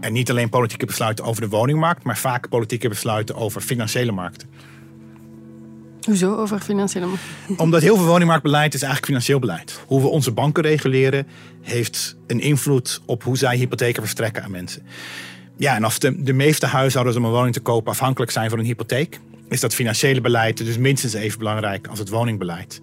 En 0.00 0.12
niet 0.12 0.30
alleen 0.30 0.48
politieke 0.48 0.86
besluiten 0.86 1.24
over 1.24 1.42
de 1.42 1.48
woningmarkt, 1.48 2.04
maar 2.04 2.18
vaak 2.18 2.48
politieke 2.48 2.88
besluiten 2.88 3.34
over 3.34 3.60
financiële 3.60 4.12
markten. 4.12 4.48
Hoezo 6.00 6.36
over 6.36 6.60
financiële 6.60 7.06
markt? 7.06 7.22
Omdat 7.62 7.82
heel 7.82 7.96
veel 7.96 8.06
woningmarktbeleid 8.06 8.74
is 8.74 8.82
eigenlijk 8.82 9.06
financieel 9.06 9.38
beleid. 9.38 9.80
Hoe 9.86 10.00
we 10.00 10.06
onze 10.06 10.32
banken 10.32 10.62
reguleren 10.62 11.26
heeft 11.60 12.16
een 12.26 12.40
invloed 12.40 13.00
op 13.06 13.22
hoe 13.22 13.36
zij 13.36 13.56
hypotheken 13.56 14.02
verstrekken 14.02 14.42
aan 14.42 14.50
mensen. 14.50 14.82
Ja, 15.56 15.74
en 15.74 15.84
als 15.84 15.98
de, 15.98 16.22
de 16.22 16.32
meeste 16.32 16.66
huishoudens 16.66 17.16
om 17.16 17.24
een 17.24 17.30
woning 17.30 17.54
te 17.54 17.60
kopen 17.60 17.92
afhankelijk 17.92 18.30
zijn 18.30 18.50
van 18.50 18.58
een 18.58 18.64
hypotheek, 18.64 19.20
is 19.48 19.60
dat 19.60 19.74
financiële 19.74 20.20
beleid 20.20 20.56
dus 20.56 20.78
minstens 20.78 21.12
even 21.12 21.38
belangrijk 21.38 21.86
als 21.86 21.98
het 21.98 22.08
woningbeleid. 22.08 22.80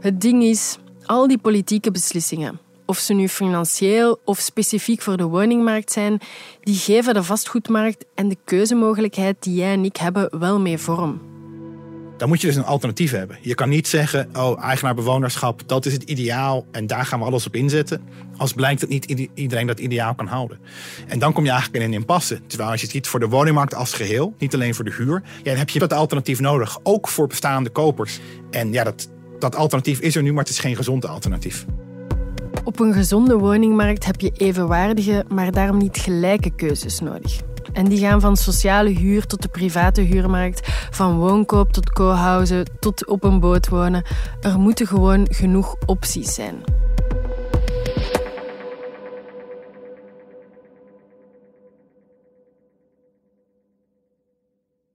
Het 0.00 0.20
ding 0.20 0.42
is, 0.42 0.78
al 1.04 1.28
die 1.28 1.38
politieke 1.38 1.90
beslissingen, 1.90 2.58
of 2.88 2.98
ze 2.98 3.14
nu 3.14 3.28
financieel 3.28 4.20
of 4.24 4.38
specifiek 4.38 5.02
voor 5.02 5.16
de 5.16 5.24
woningmarkt 5.24 5.92
zijn, 5.92 6.20
die 6.60 6.74
geven 6.74 7.14
de 7.14 7.22
vastgoedmarkt 7.22 8.04
en 8.14 8.28
de 8.28 8.36
keuzemogelijkheid 8.44 9.36
die 9.42 9.54
jij 9.54 9.72
en 9.72 9.84
ik 9.84 9.96
hebben 9.96 10.38
wel 10.38 10.60
mee 10.60 10.78
vorm. 10.78 11.20
Dan 12.16 12.28
moet 12.28 12.40
je 12.40 12.46
dus 12.46 12.56
een 12.56 12.64
alternatief 12.64 13.10
hebben. 13.10 13.38
Je 13.40 13.54
kan 13.54 13.68
niet 13.68 13.88
zeggen, 13.88 14.28
oh, 14.36 14.64
eigenaar-bewonerschap, 14.64 15.62
dat 15.66 15.86
is 15.86 15.92
het 15.92 16.02
ideaal 16.02 16.66
en 16.70 16.86
daar 16.86 17.04
gaan 17.04 17.18
we 17.18 17.24
alles 17.24 17.46
op 17.46 17.54
inzetten. 17.54 18.02
Als 18.36 18.52
blijkt 18.52 18.80
dat 18.80 18.88
niet 18.88 19.28
iedereen 19.34 19.66
dat 19.66 19.78
ideaal 19.78 20.14
kan 20.14 20.26
houden. 20.26 20.58
En 21.06 21.18
dan 21.18 21.32
kom 21.32 21.44
je 21.44 21.50
eigenlijk 21.50 21.82
in 21.82 21.90
een 21.90 21.98
impasse. 21.98 22.40
Terwijl 22.46 22.70
als 22.70 22.80
je 22.80 22.86
het 22.86 22.94
ziet 22.94 23.06
voor 23.06 23.20
de 23.20 23.28
woningmarkt 23.28 23.74
als 23.74 23.92
geheel, 23.92 24.34
niet 24.38 24.54
alleen 24.54 24.74
voor 24.74 24.84
de 24.84 24.94
huur, 24.94 25.22
ja, 25.36 25.42
dan 25.42 25.56
heb 25.56 25.70
je 25.70 25.78
dat 25.78 25.92
alternatief 25.92 26.40
nodig, 26.40 26.78
ook 26.82 27.08
voor 27.08 27.26
bestaande 27.26 27.70
kopers. 27.70 28.18
En 28.50 28.72
ja, 28.72 28.84
dat, 28.84 29.08
dat 29.38 29.56
alternatief 29.56 30.00
is 30.00 30.16
er 30.16 30.22
nu, 30.22 30.32
maar 30.32 30.44
het 30.44 30.52
is 30.52 30.58
geen 30.58 30.76
gezond 30.76 31.06
alternatief. 31.06 31.66
Op 32.68 32.80
een 32.80 32.92
gezonde 32.92 33.38
woningmarkt 33.38 34.04
heb 34.04 34.20
je 34.20 34.32
evenwaardige, 34.36 35.24
maar 35.28 35.52
daarom 35.52 35.78
niet 35.78 35.98
gelijke 35.98 36.50
keuzes 36.50 37.00
nodig. 37.00 37.40
En 37.72 37.84
die 37.84 37.98
gaan 37.98 38.20
van 38.20 38.36
sociale 38.36 38.88
huur 38.88 39.26
tot 39.26 39.42
de 39.42 39.48
private 39.48 40.00
huurmarkt, 40.00 40.68
van 40.90 41.18
woonkoop 41.18 41.72
tot 41.72 41.92
co-housing 41.92 42.68
tot 42.80 43.06
op 43.06 43.24
een 43.24 43.40
boot 43.40 43.68
wonen. 43.68 44.04
Er 44.40 44.58
moeten 44.58 44.86
gewoon 44.86 45.26
genoeg 45.30 45.76
opties 45.86 46.34
zijn. 46.34 46.54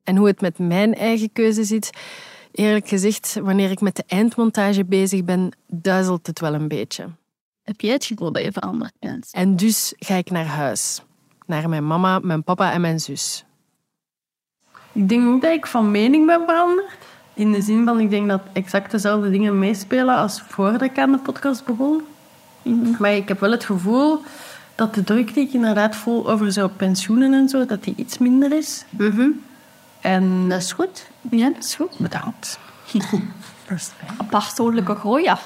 En 0.03 0.15
hoe 0.15 0.27
het 0.27 0.41
met 0.41 0.59
mijn 0.59 0.93
eigen 0.95 1.31
keuze 1.31 1.63
zit, 1.63 1.89
eerlijk 2.51 2.87
gezegd, 2.87 3.39
wanneer 3.41 3.71
ik 3.71 3.81
met 3.81 3.95
de 3.95 4.03
eindmontage 4.07 4.85
bezig 4.85 5.23
ben, 5.23 5.57
duizelt 5.67 6.27
het 6.27 6.39
wel 6.39 6.53
een 6.53 6.67
beetje. 6.67 7.21
Heb 7.63 7.81
jij 7.81 7.93
het 7.93 8.05
gevoel 8.05 8.31
dat 8.31 8.43
je 8.43 8.51
veranderd 8.51 8.93
bent? 8.99 9.29
En 9.31 9.55
dus 9.55 9.93
ga 9.97 10.15
ik 10.15 10.29
naar 10.31 10.45
huis. 10.45 11.01
Naar 11.45 11.69
mijn 11.69 11.87
mama, 11.87 12.19
mijn 12.19 12.43
papa 12.43 12.71
en 12.71 12.81
mijn 12.81 12.99
zus. 12.99 13.45
Ik 14.91 15.09
denk 15.09 15.27
ook 15.27 15.41
dat 15.41 15.51
ik 15.51 15.65
van 15.65 15.91
mening 15.91 16.25
ben 16.25 16.41
veranderd. 16.45 16.97
In 17.33 17.51
de 17.51 17.61
zin 17.61 17.85
van, 17.85 17.99
ik 17.99 18.09
denk 18.09 18.29
dat 18.29 18.41
exact 18.53 18.91
dezelfde 18.91 19.29
dingen 19.29 19.59
meespelen 19.59 20.15
als 20.15 20.41
voordat 20.41 20.81
ik 20.81 20.97
aan 20.97 21.11
de 21.11 21.17
podcast 21.17 21.65
begon. 21.65 22.01
Maar 22.99 23.13
ik 23.13 23.27
heb 23.27 23.39
wel 23.39 23.51
het 23.51 23.65
gevoel 23.65 24.21
dat 24.75 24.93
de 24.93 25.03
druk 25.03 25.33
die 25.33 25.47
ik 25.47 25.53
inderdaad 25.53 25.95
voel 25.95 26.29
over 26.29 26.51
zo 26.51 26.67
pensioenen 26.67 27.33
en 27.33 27.49
zo, 27.49 27.65
dat 27.65 27.83
die 27.83 27.93
iets 27.97 28.17
minder 28.17 28.51
is. 28.51 28.85
Mhm. 28.89 29.29
En 30.01 30.49
dat 30.49 30.61
is 30.61 30.71
goed. 30.71 31.07
Ja, 31.29 31.49
dat 31.49 31.63
is 31.63 31.75
goed. 31.75 31.97
Bedankt. 31.97 32.59
Pastoorlijke 34.29 34.95
groei, 34.95 35.23
ja. 35.23 35.39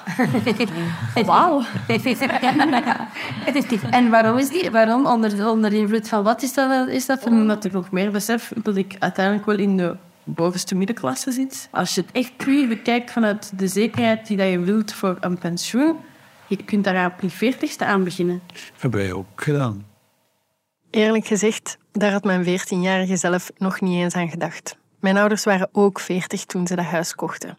Wauw. 1.26 1.62
en 3.90 4.10
waarom 4.10 4.38
is 4.38 4.50
die? 4.50 4.72
Waarom? 4.72 5.06
Onder, 5.06 5.50
onder 5.50 5.74
invloed 5.74 6.08
van 6.08 6.24
wat 6.24 6.42
is 6.42 6.54
dat? 6.54 6.88
Is 6.88 7.06
dat 7.06 7.26
Omdat 7.26 7.66
ik 7.66 7.72
nog 7.72 7.92
meer 7.92 8.12
besef 8.12 8.52
dat 8.64 8.76
ik 8.76 8.96
uiteindelijk 9.00 9.46
wel 9.46 9.58
in 9.58 9.78
de 9.78 9.96
bovenste 10.24 10.76
middenklasse 10.76 11.32
zit. 11.32 11.68
Als 11.72 11.96
je 11.96 12.02
het 12.02 12.12
echt 12.12 12.38
puur 12.38 12.68
bekijkt 12.68 13.12
vanuit 13.12 13.60
de 13.60 13.68
zekerheid 13.68 14.28
die 14.28 14.38
dat 14.38 14.50
je 14.50 14.60
wilt 14.60 14.94
voor 14.94 15.18
een 15.20 15.38
pensioen, 15.38 15.96
je 16.48 16.64
kunt 16.64 16.84
daar 16.84 17.06
op 17.06 17.22
je 17.22 17.30
veertigste 17.30 17.86
aan 17.86 18.04
beginnen. 18.04 18.42
Dat 18.48 18.82
hebben 18.82 19.00
wij 19.00 19.14
ook 19.14 19.28
gedaan. 19.36 19.86
Eerlijk 20.90 21.26
gezegd, 21.26 21.78
daar 21.92 22.12
had 22.12 22.24
mijn 22.24 22.46
14-jarige 22.46 23.16
zelf 23.16 23.52
nog 23.58 23.82
niet 23.82 24.04
eens 24.04 24.16
aan 24.16 24.30
gedacht. 24.30 24.78
Mijn 25.00 25.18
ouders 25.18 25.44
waren 25.44 25.70
ook 25.72 26.00
40 26.00 26.46
toen 26.46 26.68
ze 26.68 26.76
dat 26.76 26.86
huis 26.86 27.16
kochten. 27.16 27.58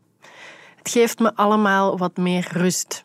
Geeft 0.88 1.18
me 1.18 1.34
allemaal 1.34 1.98
wat 1.98 2.16
meer 2.16 2.48
rust. 2.52 3.04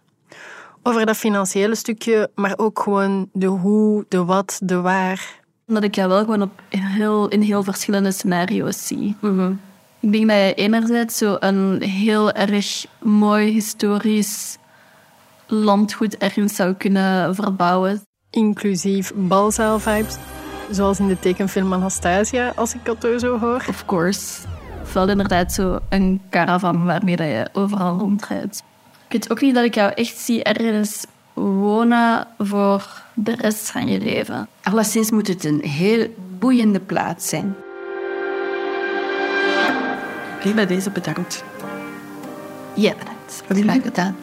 Over 0.83 1.05
dat 1.05 1.17
financiële 1.17 1.75
stukje, 1.75 2.29
maar 2.35 2.53
ook 2.55 2.79
gewoon 2.79 3.29
de 3.33 3.45
hoe, 3.45 4.05
de 4.07 4.25
wat, 4.25 4.59
de 4.63 4.81
waar. 4.81 5.41
Dat 5.65 5.83
ik 5.83 5.95
jou 5.95 6.09
wel 6.09 6.19
gewoon 6.19 6.41
op 6.41 6.61
heel, 6.69 7.27
in 7.27 7.41
heel 7.41 7.63
verschillende 7.63 8.11
scenario's 8.11 8.87
zie. 8.87 9.15
Mhm. 9.19 9.51
Ik 9.99 10.11
denk 10.11 10.27
dat 10.27 10.37
je 10.37 10.53
enerzijds 10.53 11.17
zo 11.17 11.35
een 11.39 11.81
heel 11.81 12.31
erg 12.31 12.85
mooi 12.99 13.51
historisch 13.51 14.57
landgoed 15.47 16.17
ergens 16.17 16.55
zou 16.55 16.73
kunnen 16.73 17.35
verbouwen. 17.35 18.01
Inclusief 18.29 19.11
balzaal-vibes, 19.15 20.15
zoals 20.69 20.99
in 20.99 21.07
de 21.07 21.19
tekenfilm 21.19 21.73
Anastasia, 21.73 22.51
als 22.55 22.73
ik 22.73 22.85
dat 22.85 23.07
zo 23.17 23.39
hoor. 23.39 23.65
Of 23.69 23.85
course 23.85 24.51
wel 24.93 25.09
inderdaad 25.09 25.53
zo 25.53 25.79
een 25.89 26.21
caravan 26.29 26.85
waarmee 26.85 27.15
dat 27.15 27.27
je 27.27 27.49
overal 27.53 27.97
rondrijdt. 27.97 28.63
Ik 29.07 29.11
weet 29.11 29.31
ook 29.31 29.41
niet 29.41 29.55
dat 29.55 29.63
ik 29.63 29.75
jou 29.75 29.91
echt 29.91 30.17
zie 30.17 30.43
ergens 30.43 31.05
wonen 31.33 32.27
voor 32.37 33.01
de 33.13 33.35
rest 33.35 33.71
van 33.71 33.87
je 33.87 33.99
leven. 33.99 34.47
Alleszins 34.63 35.11
moet 35.11 35.27
het 35.27 35.43
een 35.43 35.61
heel 35.61 36.07
boeiende 36.39 36.79
plaats 36.79 37.29
zijn. 37.29 37.55
Oké, 40.35 40.53
bij 40.53 40.65
deze 40.65 40.89
bedankt. 40.89 41.43
Ja, 42.73 42.93
bedankt. 42.97 43.43
Graag 43.47 43.81
gedaan. 43.81 44.15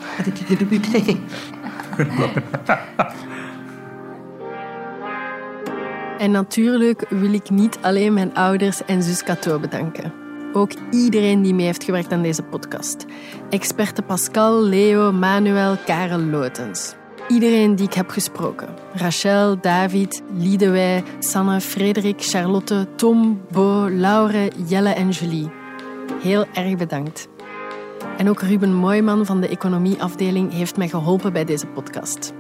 En 6.19 6.31
natuurlijk 6.31 7.07
wil 7.09 7.33
ik 7.33 7.51
niet 7.51 7.79
alleen 7.81 8.15
mijn 8.15 8.35
ouders 8.35 8.85
en 8.85 9.03
zus 9.03 9.23
Cato 9.23 9.59
bedanken. 9.59 10.13
Ook 10.53 10.71
iedereen 10.91 11.43
die 11.43 11.55
mee 11.55 11.67
heeft 11.67 11.85
gewerkt 11.85 12.13
aan 12.13 12.23
deze 12.23 12.43
podcast. 12.43 13.05
Experte 13.51 14.03
Pascal, 14.03 14.63
Leo, 14.63 15.13
Manuel, 15.13 15.77
Karel 15.87 16.21
Lotens. 16.21 16.95
iedereen 17.29 17.75
die 17.77 17.87
ik 17.87 17.95
heb 17.95 18.11
gesproken. 18.11 18.69
Rachel, 18.93 19.61
David, 19.61 20.23
Liedewij, 20.37 21.03
Sanne, 21.19 21.61
Frederik, 21.61 22.23
Charlotte, 22.23 22.87
Tom, 22.97 23.41
Bo, 23.51 23.91
Laure, 23.91 24.51
Jelle 24.67 24.91
en 24.91 25.09
Julie. 25.09 25.51
Heel 26.23 26.45
erg 26.55 26.77
bedankt. 26.77 27.29
En 28.17 28.29
ook 28.29 28.41
Ruben 28.41 28.75
Mooiman 28.75 29.27
van 29.27 29.41
de 29.41 29.49
economieafdeling 29.49 30.53
heeft 30.53 30.77
mij 30.77 30.89
geholpen 30.89 31.33
bij 31.33 31.45
deze 31.45 31.67
podcast. 31.67 32.33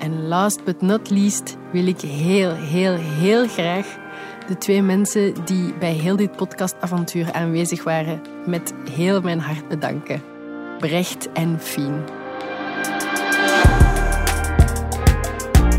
En 0.00 0.26
last 0.26 0.64
but 0.64 0.80
not 0.80 1.10
least 1.10 1.56
wil 1.72 1.86
ik 1.86 2.00
heel, 2.00 2.54
heel, 2.54 2.94
heel 2.94 3.48
graag 3.48 4.02
de 4.46 4.58
twee 4.58 4.82
mensen 4.82 5.34
die 5.44 5.74
bij 5.78 5.92
heel 5.92 6.16
dit 6.16 6.36
podcastavontuur 6.36 7.32
aanwezig 7.32 7.84
waren 7.84 8.20
met 8.46 8.72
heel 8.90 9.20
mijn 9.20 9.40
hart 9.40 9.68
bedanken. 9.68 10.22
Brecht 10.78 11.32
en 11.32 11.60
Fien. 11.60 12.02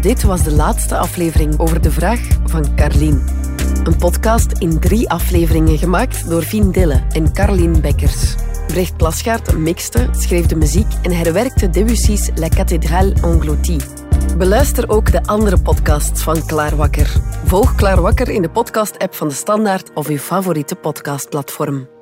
Dit 0.01 0.23
was 0.23 0.43
de 0.43 0.51
laatste 0.51 0.97
aflevering 0.97 1.59
over 1.59 1.81
de 1.81 1.91
vraag 1.91 2.19
van 2.45 2.75
Carlien. 2.75 3.23
Een 3.83 3.97
podcast 3.97 4.51
in 4.51 4.79
drie 4.79 5.09
afleveringen 5.09 5.77
gemaakt 5.77 6.29
door 6.29 6.41
Fien 6.41 6.71
Dille 6.71 7.01
en 7.11 7.33
Carlien 7.33 7.81
Bekkers. 7.81 8.35
Brecht 8.67 8.97
Plasgaard 8.97 9.57
mixte, 9.57 10.07
schreef 10.11 10.45
de 10.45 10.55
muziek 10.55 10.93
en 11.01 11.11
herwerkte 11.11 11.69
Debussy's 11.69 12.29
La 12.35 12.49
Cathédrale 12.49 13.13
Engloutie. 13.13 14.04
Beluister 14.37 14.89
ook 14.89 15.11
de 15.11 15.23
andere 15.23 15.61
podcasts 15.61 16.23
van 16.23 16.45
Klaarwakker. 16.45 17.07
Volg 17.45 17.75
Klaarwakker 17.75 18.29
in 18.29 18.41
de 18.41 18.49
podcast-app 18.49 19.15
van 19.15 19.27
de 19.27 19.33
Standaard 19.33 19.93
of 19.93 20.07
uw 20.07 20.17
favoriete 20.17 20.75
podcastplatform. 20.75 21.94